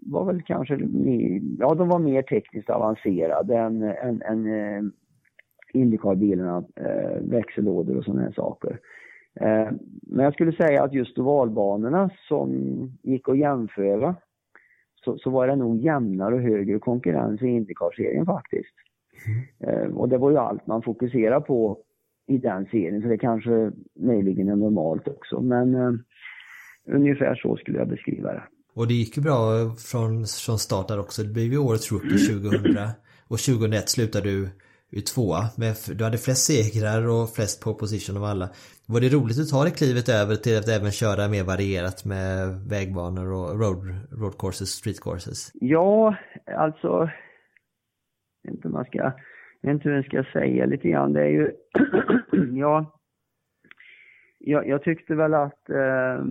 [0.07, 4.83] var väl kanske mer, ja de var mer tekniskt avancerade än, än, än eh,
[5.73, 8.79] Indycar-bilarna, eh, växellådor och sådana här saker.
[9.41, 9.69] Eh,
[10.03, 12.51] men jag skulle säga att just ovalbanorna som
[13.03, 14.15] gick att jämföra
[15.07, 18.75] så, så var det nog jämnare och högre konkurrens i Indycar-serien faktiskt.
[19.27, 19.85] Mm.
[19.85, 21.79] Eh, och det var ju allt man fokuserade på
[22.29, 23.03] i den serien.
[23.03, 25.41] Så det kanske möjligen är normalt också.
[25.41, 25.93] Men eh,
[26.87, 28.43] ungefär så skulle jag beskriva det.
[28.75, 31.23] Och det gick ju bra från, från start där också.
[31.23, 32.77] Det blev ju årets rookie 2000
[33.29, 34.49] och 2001 slutade du
[34.97, 35.43] ju tvåa.
[35.63, 38.49] Med, du hade flest segrar och flest pole position av alla.
[38.93, 42.31] Var det roligt att ta det klivet över till att även köra mer varierat med
[42.73, 43.81] vägbanor och road,
[44.21, 45.51] road courses, street courses?
[45.55, 46.17] Ja,
[46.65, 46.93] alltså
[48.43, 49.13] jag vet inte om man ska
[49.61, 51.13] jag vet inte hur jag ska säga lite grann.
[51.13, 51.51] Det är ju,
[52.61, 52.99] ja,
[54.39, 56.25] jag, jag, tyckte väl att eh,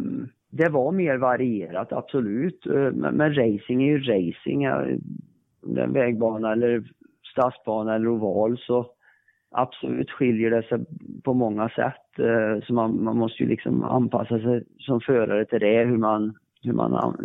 [0.51, 2.65] det var mer varierat, absolut.
[2.65, 4.63] Eh, men, men racing är ju racing.
[5.62, 6.84] Den vägbana eller
[7.35, 8.85] stadsbana eller oval så
[9.51, 10.79] absolut skiljer det sig
[11.23, 12.19] på många sätt.
[12.19, 16.37] Eh, så man, man måste ju liksom anpassa sig som förare till det, hur man,
[16.63, 17.15] hur man,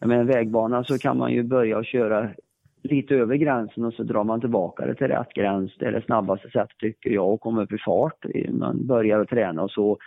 [0.00, 2.30] jag menar vägbana så kan man ju börja och köra
[2.82, 5.76] lite över gränsen och så drar man tillbaka det till rätt gräns.
[5.78, 8.26] Det är det snabbaste sättet tycker jag att komma upp i fart.
[8.48, 9.98] Man börjar att träna och så.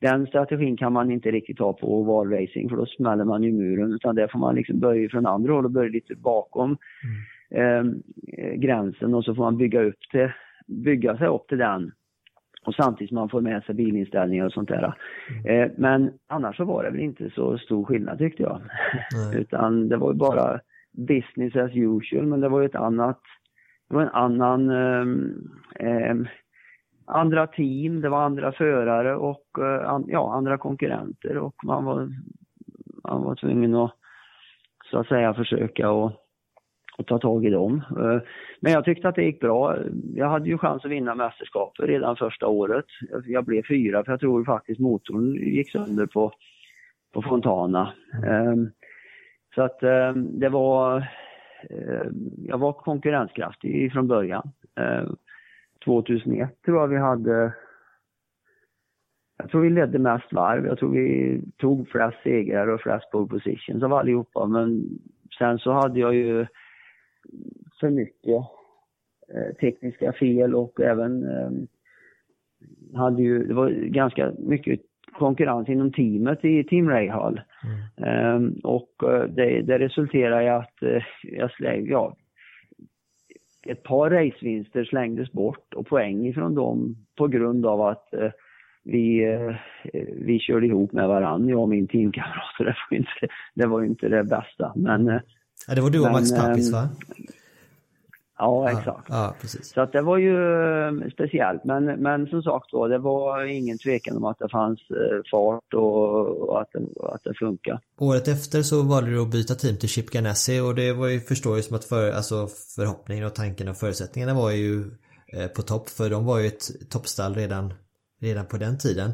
[0.00, 3.92] Den strategin kan man inte riktigt ha på ovalracing för då smäller man ju muren
[3.92, 6.78] utan där får man liksom börja från andra håll och börja lite bakom mm
[7.50, 7.84] eh,
[8.56, 10.30] gränsen och så får man bygga upp till,
[10.66, 11.92] bygga sig upp till den
[12.66, 14.94] och samtidigt som man får med sig bilinställningar och sånt där.
[15.30, 15.62] Mm.
[15.62, 18.60] Eh, men annars så var det väl inte så stor skillnad tyckte jag.
[19.34, 20.60] Utan det var ju bara
[20.92, 23.20] business as usual, men det var ju ett annat,
[23.88, 24.70] det var en annan,
[25.74, 26.14] eh,
[27.06, 32.08] andra team, det var andra förare och eh, an, ja, andra konkurrenter och man var,
[33.04, 33.94] man var tvungen att
[34.90, 36.12] så att säga försöka och,
[36.98, 37.82] och ta tag i dem.
[37.90, 38.20] Eh,
[38.60, 39.76] men jag tyckte att det gick bra.
[40.14, 42.84] Jag hade ju chans att vinna mästerskapet redan första året.
[43.26, 46.32] Jag blev fyra för jag tror faktiskt motorn gick sönder på,
[47.14, 47.92] på Fontana.
[48.24, 48.70] Mm.
[49.54, 50.96] Så att ehm, det var,
[51.70, 54.50] ehm, jag var konkurrenskraftig från början.
[55.84, 57.52] 2001 tror jag vi hade,
[59.38, 60.66] jag tror vi ledde mest varv.
[60.66, 64.46] Jag tror vi tog flest segrar och flest pole positions av allihopa.
[64.46, 64.98] Men
[65.38, 66.46] sen så hade jag ju
[67.80, 68.42] för mycket
[69.60, 71.24] tekniska fel och även
[72.94, 74.80] hade ju, det var ganska mycket
[75.12, 77.40] konkurrens inom teamet i Team Rahal.
[77.98, 78.36] Mm.
[78.36, 82.16] Um, och uh, det, det resulterade i att uh, jag släng, ja,
[83.66, 88.30] ett par racevinster slängdes bort och poäng ifrån dem på grund av att uh,
[88.84, 89.26] vi,
[90.12, 92.54] vi körde ihop med varandra, jag och min teamkamrat.
[92.58, 94.72] Det var ju inte det, var inte det bästa.
[94.76, 95.20] Men,
[95.68, 96.88] ja, det var du och Max Pappis va?
[98.38, 99.06] Ja, exakt.
[99.08, 99.72] Ja, precis.
[99.72, 101.64] Så att det var ju eh, speciellt.
[101.64, 105.74] Men, men som sagt då, det var ingen tvekan om att det fanns eh, fart
[105.74, 107.80] och, och att, det, att det funkar.
[107.98, 111.20] Året efter så valde du att byta team till Chip Ganassi och det var ju,
[111.20, 114.80] förstår ju som att för, alltså förhoppningen och tanken och förutsättningarna var ju
[115.32, 117.74] eh, på topp för de var ju ett toppstall redan,
[118.20, 119.10] redan på den tiden.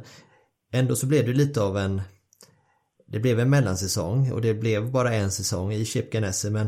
[0.72, 2.02] Ändå så blev det lite av en
[3.06, 6.66] det blev en mellansäsong och det blev bara en säsong i Chip Ganassi men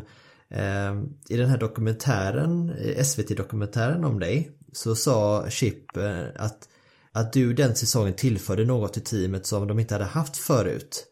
[0.48, 2.72] eh, I den här dokumentären,
[3.04, 6.68] SVT-dokumentären om dig, så sa Chip eh, att,
[7.12, 11.06] att du den säsongen tillförde något till teamet som de inte hade haft förut.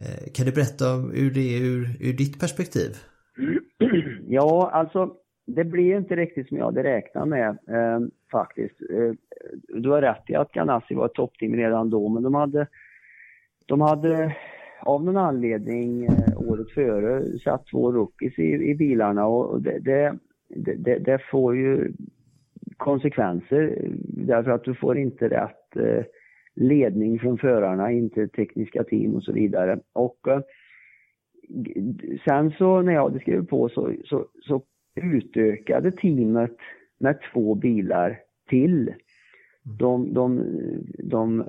[0.00, 2.90] Eh, kan du berätta om ur, det, ur, ur ditt perspektiv?
[4.28, 5.14] Ja, alltså
[5.46, 8.80] det blev inte riktigt som jag hade räknat med eh, faktiskt.
[8.90, 9.12] Eh,
[9.68, 12.66] du har rätt i att Ganassi var ett toppteam redan då, men de hade,
[13.66, 14.36] de hade
[14.82, 20.18] av någon anledning eh, året före satt två rookies i, i bilarna och det, det,
[20.76, 21.92] det, det, får ju
[22.76, 26.04] konsekvenser därför att du får inte rätt eh,
[26.54, 29.78] ledning från förarna, inte tekniska team och så vidare.
[29.92, 30.40] Och eh,
[32.24, 34.62] sen så när jag hade skrivit på så, så, så
[34.94, 36.56] utökade teamet
[36.98, 38.18] med två bilar
[38.48, 38.94] till.
[39.78, 40.36] De, de,
[40.98, 41.44] de, de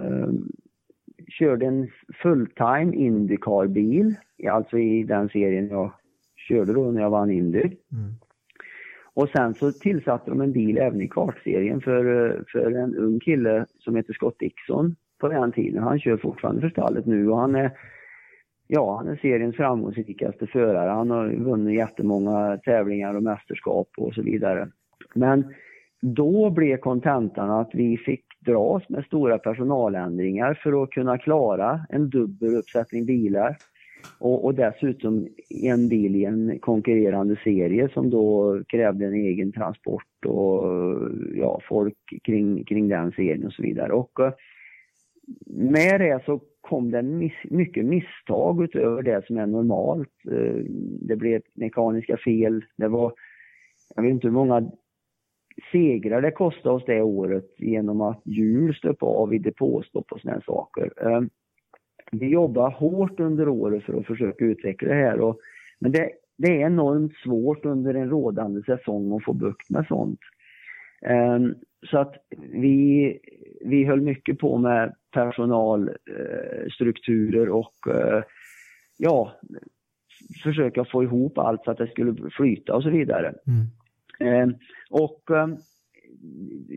[1.40, 1.88] körde en
[2.22, 4.16] fulltime Indycar-bil,
[4.52, 5.92] alltså i den serien jag
[6.36, 7.62] körde då när jag vann Indy.
[7.62, 8.14] Mm.
[9.14, 12.04] Och sen så tillsatte de en bil även i kartserien för,
[12.52, 15.84] för en ung kille som heter Scott Dixon på den tiden.
[15.84, 17.72] Han kör fortfarande för stallet nu och han är
[18.68, 20.90] Ja, han är seriens framgångsrikaste förare.
[20.90, 24.70] Han har vunnit jättemånga tävlingar och mästerskap och så vidare.
[25.16, 25.54] Men
[26.04, 32.10] då blev kontentan att vi fick dras med stora personaländringar för att kunna klara en
[32.10, 33.58] dubbel uppsättning bilar.
[34.20, 35.28] Och, och, dessutom
[35.64, 40.64] en bil i en konkurrerande serie som då krävde en egen transport och
[41.36, 43.94] ja, folk kring, kring den serien och så vidare.
[43.94, 44.34] Och eh,
[45.48, 50.14] med det så kom det miss, mycket misstag utöver det som är normalt.
[50.32, 50.64] Eh,
[51.02, 53.14] det blev mekaniska fel, det var,
[53.96, 54.72] jag vet inte hur många
[55.72, 60.42] segrar det kostade oss det året genom att hjul stöp av i depåstopp och sådana
[60.42, 61.08] saker.
[61.08, 61.30] Ehm,
[62.12, 65.40] vi jobbar hårt under året för att försöka utveckla det här och,
[65.80, 70.20] men det, det är enormt svårt under en rådande säsong att få bukt med sånt.
[71.02, 71.56] Ehm,
[71.90, 72.16] så att
[72.52, 73.20] vi,
[73.66, 78.24] vi höll mycket på med personalstrukturer och eh,
[78.98, 79.32] ja,
[80.44, 83.28] försöka få ihop allt så att det skulle flyta och så vidare.
[83.28, 83.66] Mm.
[84.20, 84.48] Eh,
[84.90, 85.48] och eh,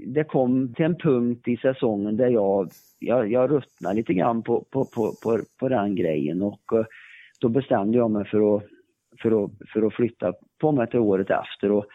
[0.07, 4.65] det kom till en punkt i säsongen där jag, jag, jag ruttnade lite grann på,
[4.71, 6.85] på, på, på, på den grejen och eh,
[7.41, 8.63] då bestämde jag mig för att,
[9.23, 11.73] för att, för att flytta på mig till året efter.
[11.73, 11.87] Och,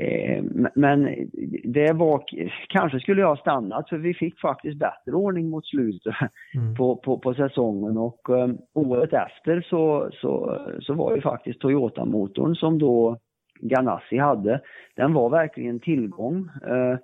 [0.00, 1.28] eh, men
[1.64, 2.24] det var,
[2.68, 6.14] kanske skulle jag ha stannat för vi fick faktiskt bättre ordning mot slutet
[6.54, 6.74] mm.
[6.74, 12.54] på, på, på säsongen och eh, året efter så, så, så var det faktiskt Toyota-motorn
[12.54, 13.18] som då
[13.62, 14.60] Ganassi hade,
[14.96, 16.48] den var verkligen tillgång.
[16.66, 16.98] Eh,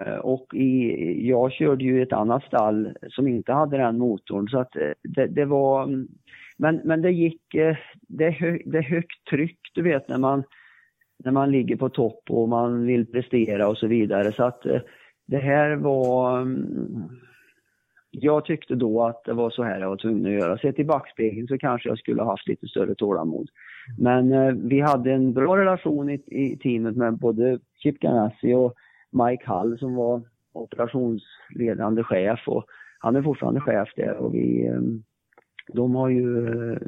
[0.00, 4.58] eh, och i, jag körde ju ett annat stall som inte hade den motorn så
[4.58, 6.08] att eh, det, det var mm,
[6.58, 7.42] men, men det gick,
[8.08, 10.44] det är, hö, det är högt tryck du vet när man,
[11.24, 14.62] när man ligger på topp och man vill prestera och så vidare så att
[15.26, 17.08] det här var mm,
[18.10, 20.58] jag tyckte då att det var så här jag var tvungen att göra.
[20.58, 23.48] Sett i backspegeln så kanske jag skulle ha haft lite större tålamod.
[23.98, 28.74] Men eh, vi hade en bra relation i, i teamet med både Chip Ganassi och
[29.10, 32.64] Mike Hall som var operationsledande chef och
[32.98, 34.80] han är fortfarande chef där och vi eh,
[35.72, 36.78] de har ju eh,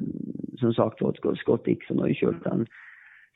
[0.59, 2.67] som sagt var Scott Dixon har ju kört den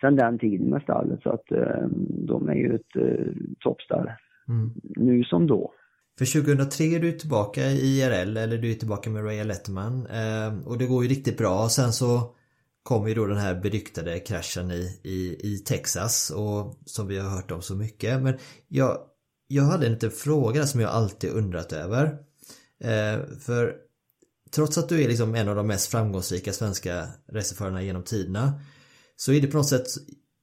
[0.00, 1.86] sen den tiden med stallet så att eh,
[2.26, 4.10] de är ju ett eh, toppstall
[4.48, 4.70] mm.
[4.96, 5.72] nu som då.
[6.18, 10.68] För 2003 är du tillbaka i IRL eller du är tillbaka med Ray Letterman eh,
[10.68, 11.68] och det går ju riktigt bra.
[11.68, 12.34] Sen så
[12.88, 17.30] kom ju då den här beryktade kraschen i, i, i Texas och som vi har
[17.30, 18.22] hört om så mycket.
[18.22, 18.98] Men jag,
[19.48, 22.04] jag hade en liten fråga som jag alltid undrat över.
[22.84, 23.74] Eh, för
[24.50, 28.60] trots att du är liksom en av de mest framgångsrika svenska racerförarna genom tiderna
[29.16, 29.86] så är det på något sätt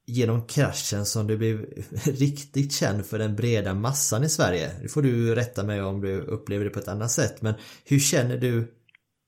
[0.07, 1.65] genom kraschen som du blev
[2.05, 4.71] riktigt känd för den breda massan i Sverige.
[4.81, 7.41] Det får du rätta mig om du upplever det på ett annat sätt.
[7.41, 7.53] Men
[7.85, 8.73] hur känner du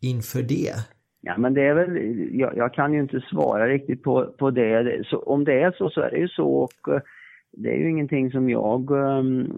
[0.02, 0.76] inför det?
[1.28, 1.98] Ja men det är väl,
[2.40, 5.08] jag, jag kan ju inte svara riktigt på, på det.
[5.08, 7.02] Så, om det är så så är det ju så och eh,
[7.52, 9.58] det är ju ingenting som jag um,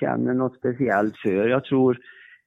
[0.00, 1.48] känner något speciellt för.
[1.48, 1.98] Jag tror,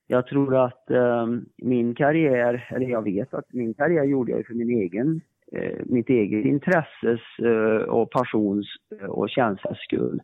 [0.08, 4.54] jag tror att um, min karriär, eller jag vet att min karriär gjorde jag för
[4.54, 5.22] min egen
[5.56, 8.68] uh, mitt eget intresses uh, och passions
[9.02, 10.20] uh, och känslas skull.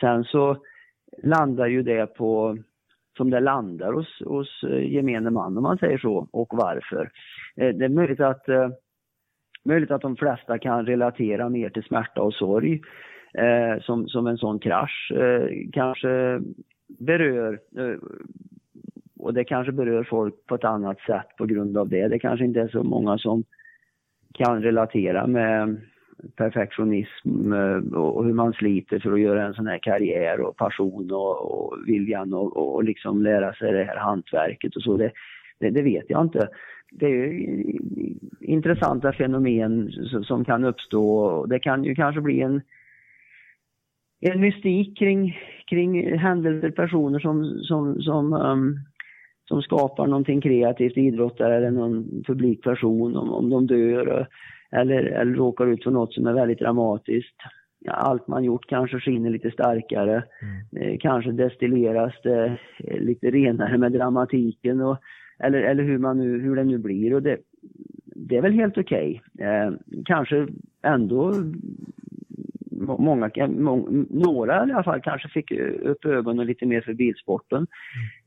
[0.00, 0.56] Sen så
[1.22, 2.58] landar ju det på
[3.16, 7.10] som det landar hos, hos eh, gemene man om man säger så och varför.
[7.56, 8.68] Eh, det är möjligt att, eh,
[9.64, 12.80] möjligt att de flesta kan relatera mer till smärta och sorg
[13.80, 15.12] som, som en sån krasch
[15.72, 16.40] kanske
[16.88, 17.58] berör
[19.18, 22.08] och det kanske berör folk på ett annat sätt på grund av det.
[22.08, 23.44] Det kanske inte är så många som
[24.34, 25.80] kan relatera med
[26.36, 31.10] perfektionism eh, och hur man sliter för att göra en sån här karriär och passion
[31.10, 34.96] och, och viljan och, och liksom lära sig det här hantverket och så.
[34.96, 35.12] Det,
[35.58, 36.48] det, det vet jag inte.
[36.90, 37.46] Det är
[38.40, 39.92] intressanta fenomen
[40.24, 41.46] som kan uppstå.
[41.46, 42.60] Det kan ju kanske bli en,
[44.20, 48.78] en mystik kring, kring händelser, personer som, som, som um,
[49.44, 54.28] som skapar någonting kreativt, idrottare eller någon publikperson, om, om de dör
[54.72, 57.36] eller, eller råkar ut för något som är väldigt dramatiskt.
[57.88, 60.88] Allt man gjort kanske skiner lite starkare, mm.
[60.88, 64.96] eh, kanske destilleras det eh, lite renare med dramatiken och,
[65.38, 67.14] eller, eller hur, man nu, hur det nu blir.
[67.14, 67.38] Och det,
[68.04, 69.22] det är väl helt okej.
[69.34, 69.46] Okay.
[69.46, 69.72] Eh,
[70.04, 70.46] kanske
[70.82, 71.32] ändå
[72.98, 75.52] många, må, några i alla fall kanske fick
[75.82, 77.66] upp ögonen lite mer för bilsporten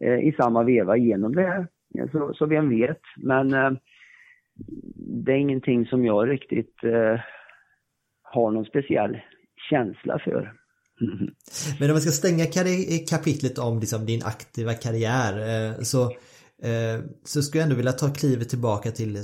[0.01, 0.13] mm.
[0.13, 1.67] eh, i samma veva genom det.
[2.11, 3.01] Så, så vem vet.
[3.17, 3.71] Men eh,
[5.25, 7.19] det är ingenting som jag riktigt eh,
[8.21, 9.17] har någon speciell
[9.69, 10.53] känsla för.
[11.01, 11.33] Mm.
[11.79, 12.45] Men om vi ska stänga
[13.09, 16.03] kapitlet om liksom din aktiva karriär eh, så,
[16.61, 19.17] eh, så skulle jag ändå vilja ta klivet tillbaka till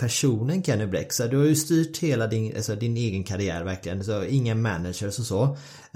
[0.00, 1.12] personen Kenny Bleck.
[1.12, 4.04] Så du har ju styrt hela din, alltså din egen karriär verkligen.
[4.04, 5.42] Så inga managers och så.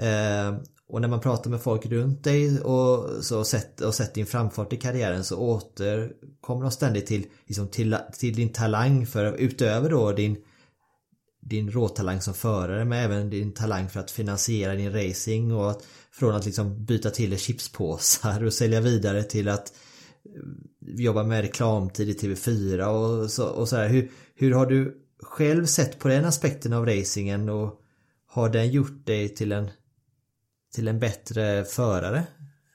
[0.03, 0.55] Eh,
[0.89, 4.73] och när man pratar med folk runt dig och, så sett, och sett din framfart
[4.73, 10.11] i karriären så återkommer de ständigt till, liksom till, till din talang för utöver då
[10.11, 10.37] din
[11.49, 15.85] din råtalang som förare men även din talang för att finansiera din racing och att,
[16.11, 19.73] från att liksom byta till chipspåsar och sälja vidare till att
[20.25, 23.87] eh, jobba med reklamtid i TV4 och så, och så här.
[23.87, 27.81] Hur, hur har du själv sett på den aspekten av racingen och
[28.27, 29.69] har den gjort dig till en,
[30.77, 32.21] till en bättre förare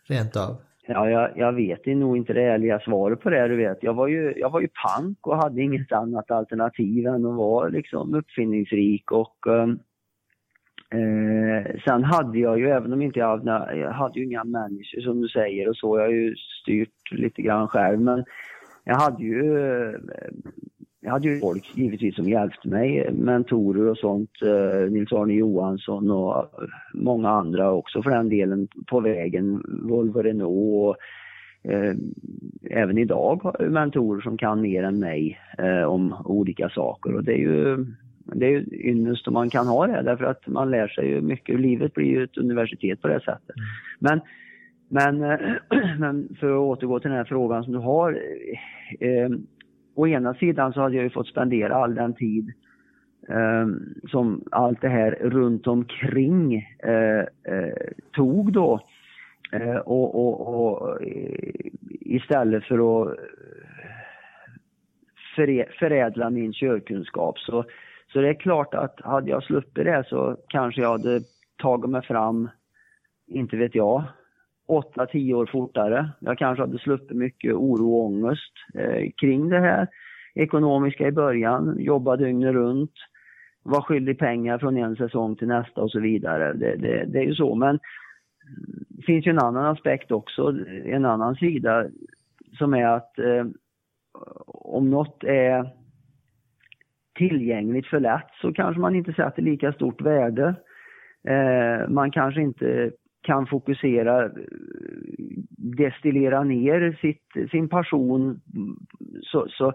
[0.09, 0.53] rent av?
[0.87, 3.83] Ja, jag, jag vet nog inte det ärliga svaret på det, du vet.
[3.83, 7.69] Jag var ju, jag var ju pank och hade inget annat alternativ än att vara
[7.69, 9.79] liksom uppfinningsrik och ehm,
[10.93, 15.01] Eh, sen hade jag ju, även om inte jag hade, jag hade ju inga människor
[15.01, 18.25] som du säger och så, jag har ju styrt lite grann själv men
[18.85, 19.95] jag hade ju, eh,
[21.05, 26.47] jag hade ju folk givetvis som hjälpte mig, mentorer och sånt, eh, Nils-Arne Johansson och
[26.95, 30.97] många andra också för den delen på vägen, Volvo Renault och
[31.73, 31.95] eh,
[32.71, 37.25] även idag har jag mentorer som kan mer än mig eh, om olika saker och
[37.25, 37.87] det är ju
[38.25, 41.21] det är ju ynnest om man kan ha det därför att man lär sig ju
[41.21, 41.61] mycket.
[41.61, 43.57] Livet blir ju ett universitet på det sättet.
[43.57, 43.69] Mm.
[43.99, 44.21] Men,
[44.89, 45.39] men, eh,
[45.99, 48.19] men för att återgå till den här frågan som du har.
[49.01, 49.31] Eh,
[49.95, 52.53] å ena sidan så hade jag ju fått spendera all den tid
[53.29, 53.67] eh,
[54.11, 57.21] som allt det här runt omkring eh,
[57.53, 58.81] eh tog då.
[59.53, 61.71] Eh, och, och, och eh,
[62.01, 63.19] istället för att
[65.39, 67.65] eh, förädla min körkunskap så
[68.13, 71.21] så det är klart att hade jag sluppit det så kanske jag hade
[71.63, 72.49] tagit mig fram,
[73.27, 74.05] inte vet jag,
[74.81, 76.11] 8-10 år fortare.
[76.21, 79.89] Jag kanske hade sluppit mycket oro och ångest eh, kring det här
[80.35, 82.93] ekonomiska i början, jobba dygnet runt,
[83.63, 86.53] var skyldig pengar från en säsong till nästa och så vidare.
[86.53, 87.79] Det, det, det är ju så, men
[88.89, 90.55] det finns ju en annan aspekt också,
[90.85, 91.87] en annan sida
[92.59, 93.47] som är att eh,
[94.47, 95.71] om något är
[97.15, 100.55] tillgängligt för lätt så kanske man inte sätter lika stort värde.
[101.29, 102.91] Eh, man kanske inte
[103.23, 104.31] kan fokusera, eh,
[105.57, 108.41] destillera ner sitt, sin passion
[109.23, 109.73] så, så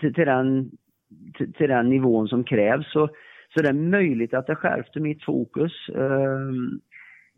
[0.00, 0.70] till, till, den,
[1.38, 2.92] till, till, den nivån som krävs.
[2.92, 3.08] Så,
[3.54, 5.72] så det är möjligt att det skärpte mitt fokus.
[5.88, 6.80] Ehm,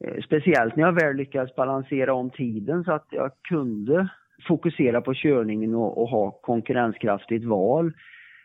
[0.04, 4.08] eh, speciellt när jag väl lyckades balansera om tiden så att jag kunde
[4.48, 7.92] fokusera på körningen och, och ha konkurrenskraftigt val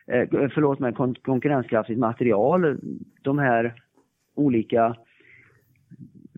[0.07, 2.79] eh, förlåt mig, kon konkurrenskraftigt material.
[3.21, 3.73] de här
[4.35, 4.95] olika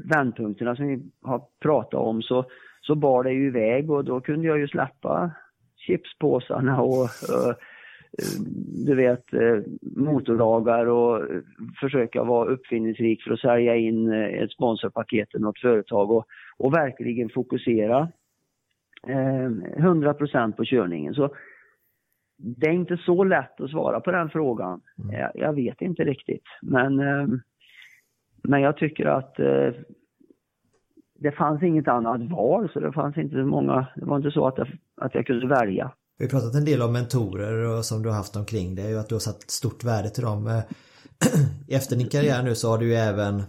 [0.03, 2.45] vändpunkterna som vi har pratat om så,
[2.81, 5.31] så bar det ju iväg och då kunde jag ju släppa
[5.75, 7.53] chipspåsarna och uh,
[8.85, 11.21] du vet uh, motordagar och
[11.79, 16.25] försöka vara uppfinningsrik för att sälja in ett sponsorpaket till något företag och,
[16.57, 18.07] och verkligen fokusera
[19.07, 21.13] eh, 100% på körningen.
[21.13, 21.35] Så
[22.37, 24.81] det är inte så lätt att svara på den frågan.
[25.03, 25.19] Mm.
[25.19, 26.43] Jag, jag, vet inte riktigt.
[26.61, 27.27] Men, eh,
[28.43, 29.69] men jag tycker att eh,
[31.19, 34.47] det fanns inget annat val så det fanns inte så många, det var inte så
[34.47, 34.67] att jag,
[35.01, 35.91] att jag kunde välja.
[36.17, 38.99] Vi har pratat en del om mentorer och som du har haft omkring dig och
[38.99, 40.47] att du har satt stort värde till dem.
[40.47, 40.63] Eh,
[41.77, 43.39] efter din karriär nu så har du ju även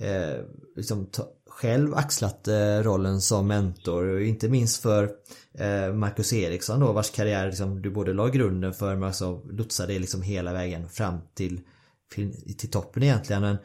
[0.00, 0.44] eh,
[0.76, 1.06] liksom
[1.46, 5.10] själv axlat eh, rollen som mentor, inte minst för
[5.58, 9.98] eh, Marcus Eriksson då vars karriär liksom, du både la grunden för men också lotsade
[9.98, 11.60] liksom hela vägen fram till,
[12.58, 13.42] till toppen egentligen.
[13.42, 13.56] Men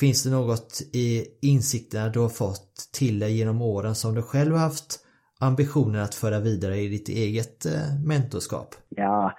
[0.00, 4.52] finns det något i insikterna du har fått till dig genom åren som du själv
[4.52, 5.06] har haft
[5.40, 8.68] ambitionen att föra vidare i ditt eget eh, mentorskap?
[8.88, 9.32] Ja,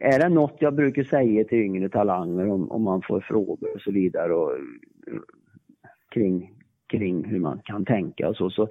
[0.00, 3.80] är det något jag brukar säga till yngre talanger om, om man får frågor och
[3.80, 4.52] så vidare och,
[6.14, 6.62] kring
[6.92, 8.68] kring hur man kan tänka och så, så,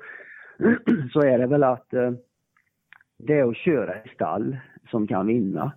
[1.13, 2.11] så är det väl att eh,
[3.17, 4.57] det är att köra i stall
[4.91, 5.71] som kan vinna.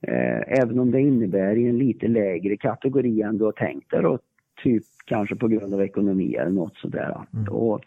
[0.00, 4.02] Eh, även om det innebär i en lite lägre kategori än du har tänkt dig
[4.02, 4.18] då,
[4.62, 7.16] typ kanske på grund av ekonomi eller något sådär.
[7.34, 7.48] Mm.
[7.48, 7.84] Och,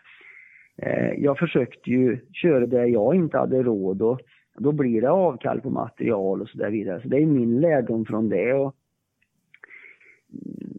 [0.77, 4.21] eh, jag försökte ju köra det jag inte hade råd och
[4.57, 7.01] då blir det avkall på material och så där vidare.
[7.01, 8.53] Så det är min lärdom från det.
[8.53, 8.75] Och,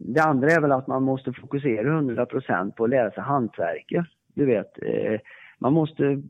[0.05, 4.05] det andra är väl att man måste fokusera 100% på att lära sig hantverket.
[4.33, 5.19] Du vet, eh,
[5.59, 6.21] man måste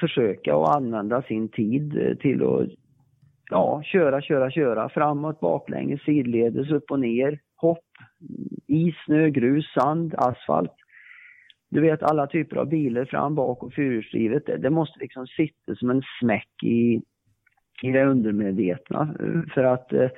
[0.00, 2.68] försöka att använda sin tid till att
[3.50, 7.84] ja, köra, köra, köra framåt, baklänges, sidledes, upp och ner, hopp,
[8.66, 10.72] is, snö, grus, sand, asfalt.
[11.70, 14.46] Du vet alla typer av bilar fram, bak och fyrhjulsdrivet.
[14.46, 17.00] Det, det måste liksom sitta som en smäck i,
[17.82, 19.14] i det undermedvetna
[19.54, 20.08] för att eh,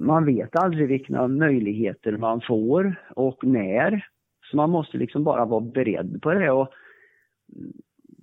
[0.00, 4.06] man vet aldrig vilka möjligheter man får och när.
[4.50, 6.68] Så man måste liksom bara vara beredd på det och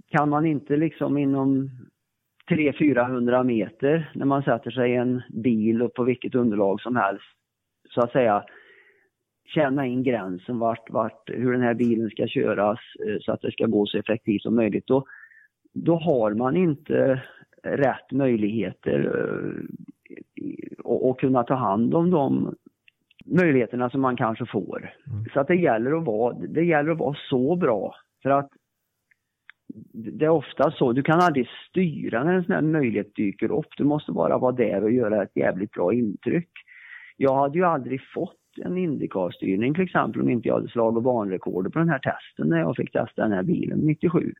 [0.07, 1.69] kan man inte liksom inom
[2.49, 7.23] 300-400 meter när man sätter sig i en bil och på vilket underlag som helst
[7.89, 8.43] så att säga
[9.45, 13.51] känna in gränsen vart, vart, hur den här bilen ska köras eh, så att det
[13.51, 14.87] ska gå så effektivt som möjligt.
[14.87, 15.05] Då,
[15.73, 17.21] då har man inte
[17.63, 19.63] rätt möjligheter eh,
[20.83, 22.55] och, och kunna ta hand om de
[23.25, 24.93] möjligheterna som man kanske får.
[25.07, 25.25] Mm.
[25.33, 28.49] Så att det gäller att vara, det gäller att vara så bra för att
[29.93, 33.67] det är ofta så, du kan aldrig styra när en sån här möjlighet dyker upp.
[33.77, 36.49] Du måste bara vara där och göra ett jävligt bra intryck.
[37.17, 41.73] Jag hade ju aldrig fått en Indycar-styrning till exempel om inte jag hade slagit banrekordet
[41.73, 44.33] på den här testen när jag fick testa den här bilen 97.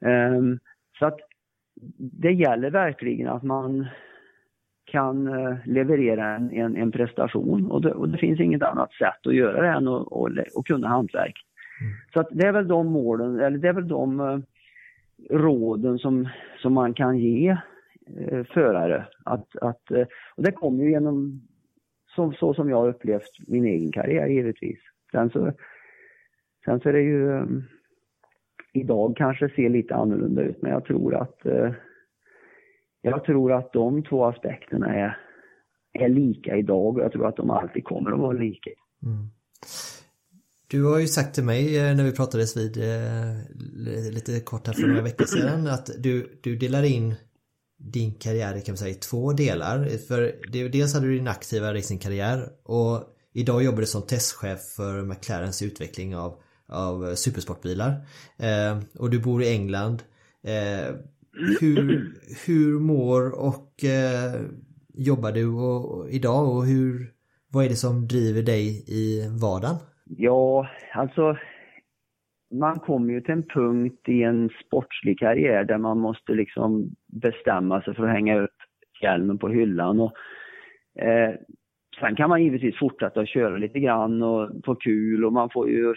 [0.00, 0.34] Mm.
[0.34, 0.58] Um,
[0.98, 1.18] så att
[1.98, 3.86] det gäller verkligen att man
[4.84, 9.26] kan eh, leverera en, en, en prestation och det, och det, finns inget annat sätt
[9.26, 11.44] att göra det än att kunna hantverk.
[12.12, 14.40] Så att det är väl de målen, eller det är väl de uh,
[15.30, 16.28] råden som,
[16.62, 17.56] som man kan ge
[18.20, 19.06] uh, förare.
[19.24, 20.04] Att, att, uh,
[20.36, 21.42] och det kommer ju genom,
[22.16, 24.78] så, så som jag har upplevt min egen karriär givetvis.
[25.12, 25.52] Sen så,
[26.64, 27.64] sen så är det ju um,
[28.72, 31.40] idag kanske ser lite annorlunda ut men jag tror att
[33.02, 35.16] jag tror att de två aspekterna är,
[35.92, 38.70] är lika idag och jag tror att de alltid kommer att vara lika.
[39.02, 39.28] Mm.
[40.70, 44.74] Du har ju sagt till mig eh, när vi pratades vid eh, lite kort här
[44.74, 47.14] för några veckor sedan att du, du delar in
[47.78, 49.88] din karriär kan man säga, i två delar.
[50.08, 50.34] För
[50.68, 56.16] dels hade du din aktiva racingkarriär och idag jobbar du som testchef för McLarens utveckling
[56.16, 58.06] av, av supersportbilar.
[58.36, 60.02] Eh, och du bor i England.
[60.44, 60.94] Eh,
[61.60, 62.14] hur,
[62.46, 64.40] hur mår och eh,
[64.94, 67.12] jobbar du och, idag och hur,
[67.50, 69.76] vad är det som driver dig i vardagen?
[70.16, 71.36] Ja, alltså
[72.50, 77.82] man kommer ju till en punkt i en sportslig karriär där man måste liksom bestämma
[77.82, 78.56] sig för att hänga upp
[79.02, 80.00] hjälmen på hyllan.
[80.00, 80.12] Och,
[81.02, 81.34] eh,
[82.00, 85.70] sen kan man givetvis fortsätta att köra lite grann och få kul och man får
[85.70, 85.94] ju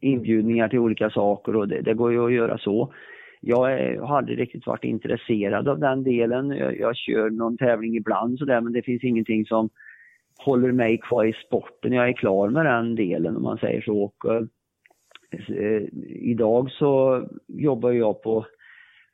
[0.00, 2.92] inbjudningar till olika saker och det, det går ju att göra så
[3.40, 6.50] jag har aldrig riktigt varit intresserad av den delen.
[6.50, 9.68] Jag, jag kör någon tävling ibland sådär men det finns ingenting som
[10.38, 11.92] håller mig kvar i sporten.
[11.92, 14.02] Jag är klar med den delen om man säger så.
[14.02, 14.42] Och, eh,
[15.48, 18.46] eh, idag så jobbar jag på,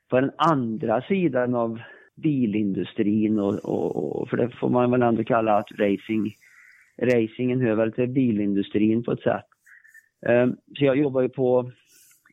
[0.09, 1.79] på den andra sidan av
[2.15, 6.35] bilindustrin och, och, och, för det får man väl ändå kalla att racing
[7.01, 9.45] racingen hör väl till bilindustrin på ett sätt.
[10.25, 11.71] Eh, så jag jobbar ju på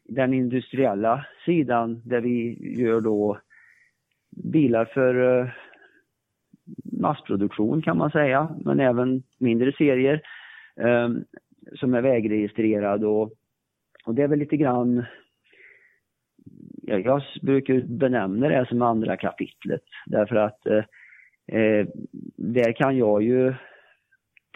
[0.05, 3.39] den industriella sidan där vi gör då
[4.31, 5.49] bilar för eh,
[7.03, 10.23] massproduktion kan man säga, men även mindre serier
[10.77, 11.09] eh,
[11.75, 13.07] som är vägregistrerade.
[13.07, 13.33] och,
[14.05, 15.05] och det är väl lite grann
[16.83, 20.85] jag, jag brukar benämna det som andra kapitlet därför att eh,
[21.61, 21.87] eh,
[22.37, 23.55] där kan jag ju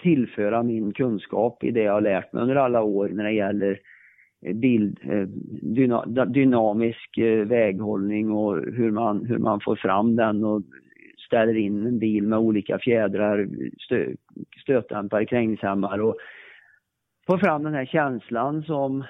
[0.03, 3.81] tillföra min kunskap i det jag har lärt mig under alla år när det gäller
[4.47, 5.29] eh, bild, eh,
[5.63, 10.63] dyna, dynamisk eh, väghållning och hur man, hur man får fram den och
[11.27, 13.49] ställer in en bil med olika fjädrar,
[13.79, 14.15] stö,
[14.63, 16.17] stötdämpare, krängningshämmare och
[17.27, 19.05] får fram den här känslan som,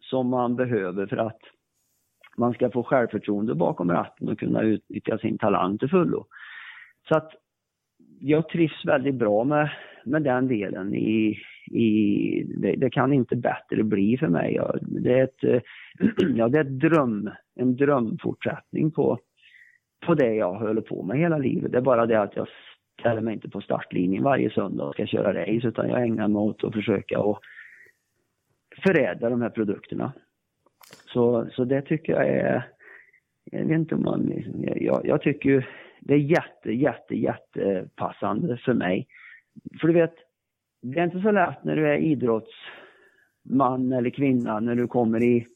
[0.00, 1.40] som man behöver för att
[2.36, 6.26] man ska få självförtroende bakom ratten och kunna utnyttja sin talang till fullo.
[7.08, 7.30] Så att
[8.20, 9.70] jag trivs väldigt bra med,
[10.04, 11.38] med den delen i,
[11.70, 14.60] i det, det kan inte bättre bli för mig.
[14.82, 15.64] Det är ett,
[16.36, 19.18] ja, det är ett dröm, en drömfortsättning på,
[20.00, 21.72] på det jag håller på med hela livet.
[21.72, 22.48] Det är bara det att jag
[23.00, 26.40] ställer mig inte på startlinjen varje söndag och ska köra race utan jag ägnar mig
[26.40, 27.38] åt att försöka att
[28.84, 30.12] förädla de här produkterna.
[31.06, 32.68] Så, så det tycker jag är,
[33.44, 34.32] jag vet inte om man,
[34.76, 35.62] jag, jag tycker ju
[36.00, 39.06] det är jätte, jätte, jättepassande för mig.
[39.80, 40.14] För du vet,
[40.82, 45.46] det är inte så lätt när du är idrottsman eller kvinna när du kommer i,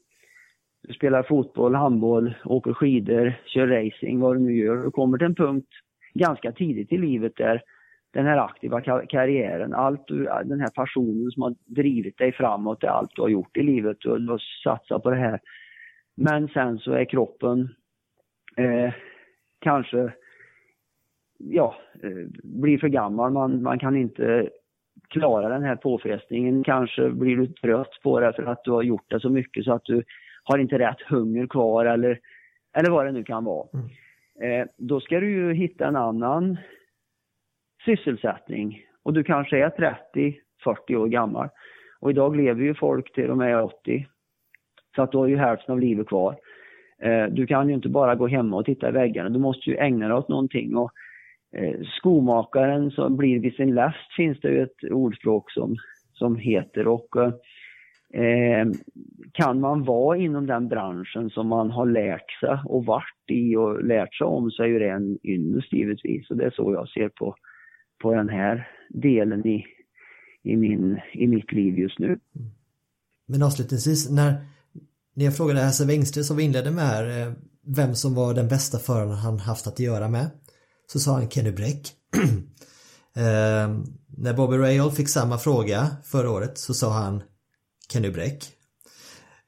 [0.94, 4.76] spelar fotboll, handboll, åker skidor, kör racing, vad du nu gör.
[4.76, 5.68] Du kommer till en punkt
[6.14, 7.62] ganska tidigt i livet där
[8.12, 12.86] den här aktiva karriären, allt du, den här passionen som har drivit dig framåt, det
[12.86, 14.04] är allt du har gjort i livet.
[14.04, 15.40] och du har satsat på det här.
[16.16, 17.68] Men sen så är kroppen
[18.56, 18.92] eh,
[19.58, 20.12] kanske,
[21.38, 23.32] ja, eh, blir för gammal.
[23.32, 24.48] Man, man kan inte
[25.08, 26.64] klara den här påfrestningen.
[26.64, 29.72] Kanske blir du trött på det för att du har gjort det så mycket så
[29.72, 30.02] att du
[30.44, 32.18] har inte rätt hunger kvar eller,
[32.76, 33.68] eller vad det nu kan vara.
[33.74, 33.88] Mm.
[34.42, 36.58] Eh, då ska du ju hitta en annan
[37.84, 39.96] sysselsättning och du kanske är
[40.64, 41.48] 30-40 år gammal.
[42.00, 44.06] Och idag lever ju folk till de är 80.
[44.96, 46.36] Så att du har ju hälften av livet kvar.
[47.02, 49.76] Eh, du kan ju inte bara gå hemma och titta i väggarna, du måste ju
[49.76, 50.76] ägna dig åt någonting.
[50.76, 50.90] Och
[51.56, 55.76] eh, skomakaren som blir vid sin läst finns det ju ett ordspråk som,
[56.12, 56.88] som heter.
[56.88, 57.16] Och
[58.14, 58.66] eh,
[59.32, 63.84] kan man vara inom den branschen som man har lärt sig och varit i och
[63.84, 66.30] lärt sig om så är ju det en ynnest givetvis.
[66.30, 67.34] Och det är så jag ser på
[68.02, 69.64] på den här delen i,
[70.42, 72.18] i, min, i mitt liv just nu.
[73.26, 74.46] Men avslutningsvis, när,
[75.14, 77.32] när jag frågade Hasse Wengström som vi inledde med här, eh,
[77.66, 80.30] vem som var den bästa föraren han haft att göra med,
[80.86, 81.92] så sa han Kenny Bräck.
[83.16, 83.76] eh,
[84.16, 87.22] när Bobby Rahal fick samma fråga förra året så sa han
[87.92, 88.52] Kenny Bräck.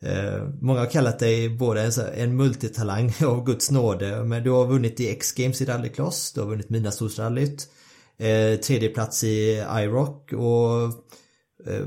[0.02, 5.00] Eh, många har kallat dig både en multitalang av Guds nåde, men du har vunnit
[5.00, 7.68] i X-Games i rallycross, du har vunnit Midnattssolsrallyt,
[8.18, 10.82] eh, plats i Iroc och
[11.72, 11.86] eh,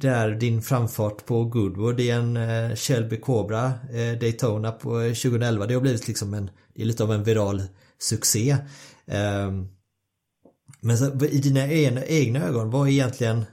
[0.00, 5.66] där din framfart på Goodwood i en eh, Shelby Cobra eh, Daytona på eh, 2011
[5.66, 7.62] det har blivit liksom en, det är lite av en viral
[7.98, 8.56] succé.
[9.06, 9.52] Eh,
[10.80, 13.44] men så, i dina egna, egna ögon, vad är egentligen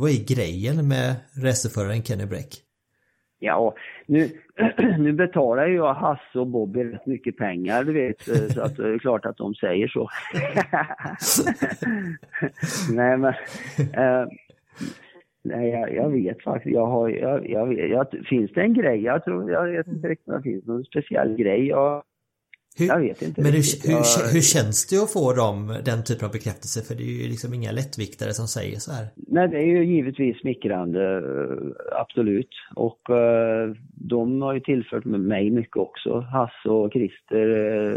[0.00, 1.08] vad är grejen med
[1.44, 2.52] racerföraren Kenny Bräck?
[3.38, 3.74] Ja,
[4.06, 4.28] nu,
[4.98, 8.78] nu betalar ju jag Hasse och Bobby rätt mycket pengar, du vet, eh, så att
[8.78, 10.08] eh, det är klart att de säger så.
[12.92, 13.34] nej, men...
[13.94, 14.28] Eh,
[15.42, 16.74] nej, jag, jag, vet faktiskt.
[16.74, 19.02] Jag har, jag, jag, jag, finns det en grej?
[19.02, 21.66] Jag tror, jag vet inte riktigt om det finns någon speciell grej.
[21.66, 22.02] Jag,
[22.78, 23.42] hur, jag vet inte.
[23.42, 26.82] Men hur, hur, hur, känns det att få dem, den typen av bekräftelse?
[26.82, 29.06] För det är ju liksom inga lättviktare som säger så här.
[29.16, 31.22] Nej, det är ju givetvis smickrande, eh,
[32.00, 32.50] absolut.
[32.74, 36.20] Och uh, de har ju tillfört mig mycket också.
[36.20, 37.96] Hasse och Christer uh,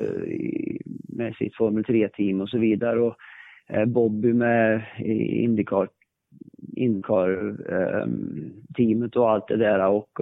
[1.09, 2.99] med sitt Formel 3-team och så vidare.
[2.99, 3.15] Och
[3.88, 4.82] Bobby med
[5.45, 5.88] Indycar,
[6.76, 9.88] Indycar-teamet och allt det där.
[9.88, 10.19] Och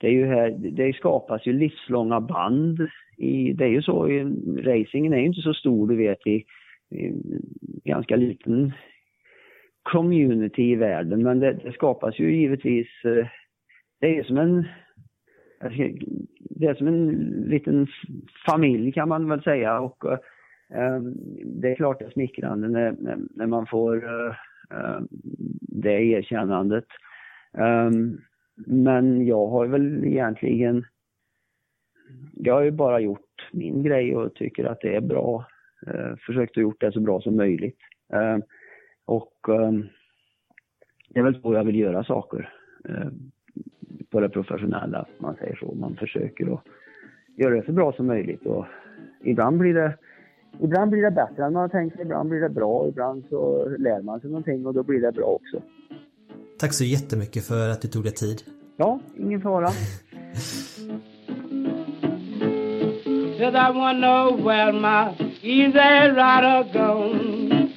[0.00, 4.24] det är ju här, det skapas ju livslånga band i, det är ju så, i,
[4.62, 6.44] racingen är ju inte så stor du vet i,
[6.90, 7.12] i
[7.84, 8.72] ganska liten
[9.82, 13.26] community i världen men det, det skapas ju givetvis, eh,
[14.00, 14.64] det är som en
[16.40, 17.08] det är som en
[17.48, 17.86] liten
[18.46, 20.04] familj kan man väl säga och
[20.74, 21.00] äh,
[21.44, 22.94] det är klart det är smickrande när,
[23.30, 25.00] när, man får äh,
[25.60, 26.86] det erkännandet.
[27.52, 28.20] Um,
[28.66, 30.84] men jag har väl egentligen
[32.32, 35.46] jag har ju bara gjort min grej och tycker att det är bra.
[35.86, 37.78] Eh, försökt att gjort det så bra som möjligt.
[38.12, 38.38] Eh,
[39.04, 39.72] och eh,
[41.08, 42.52] det är väl så jag vill göra saker
[42.88, 43.08] eh,
[44.10, 45.74] på det professionella, man säger så.
[45.74, 46.60] Man försöker att
[47.36, 48.64] göra det så bra som möjligt och
[49.24, 49.98] ibland blir det
[50.60, 53.68] Ibland blir det bättre än man har tänkt sig, ibland blir det bra, ibland så
[53.78, 55.62] lär man sig någonting och då blir det bra också.
[56.58, 58.42] Tack så jättemycket för att du tog dig tid.
[58.76, 59.68] Ja, ingen fara.
[63.38, 67.68] Said I wanna know where my easy rider gone.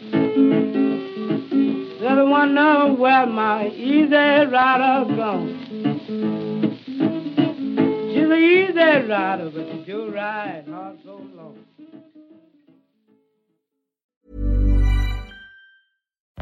[2.00, 5.58] Said I wanna know where my easy rider gone.
[8.12, 10.68] She's an easy rider, but she do ride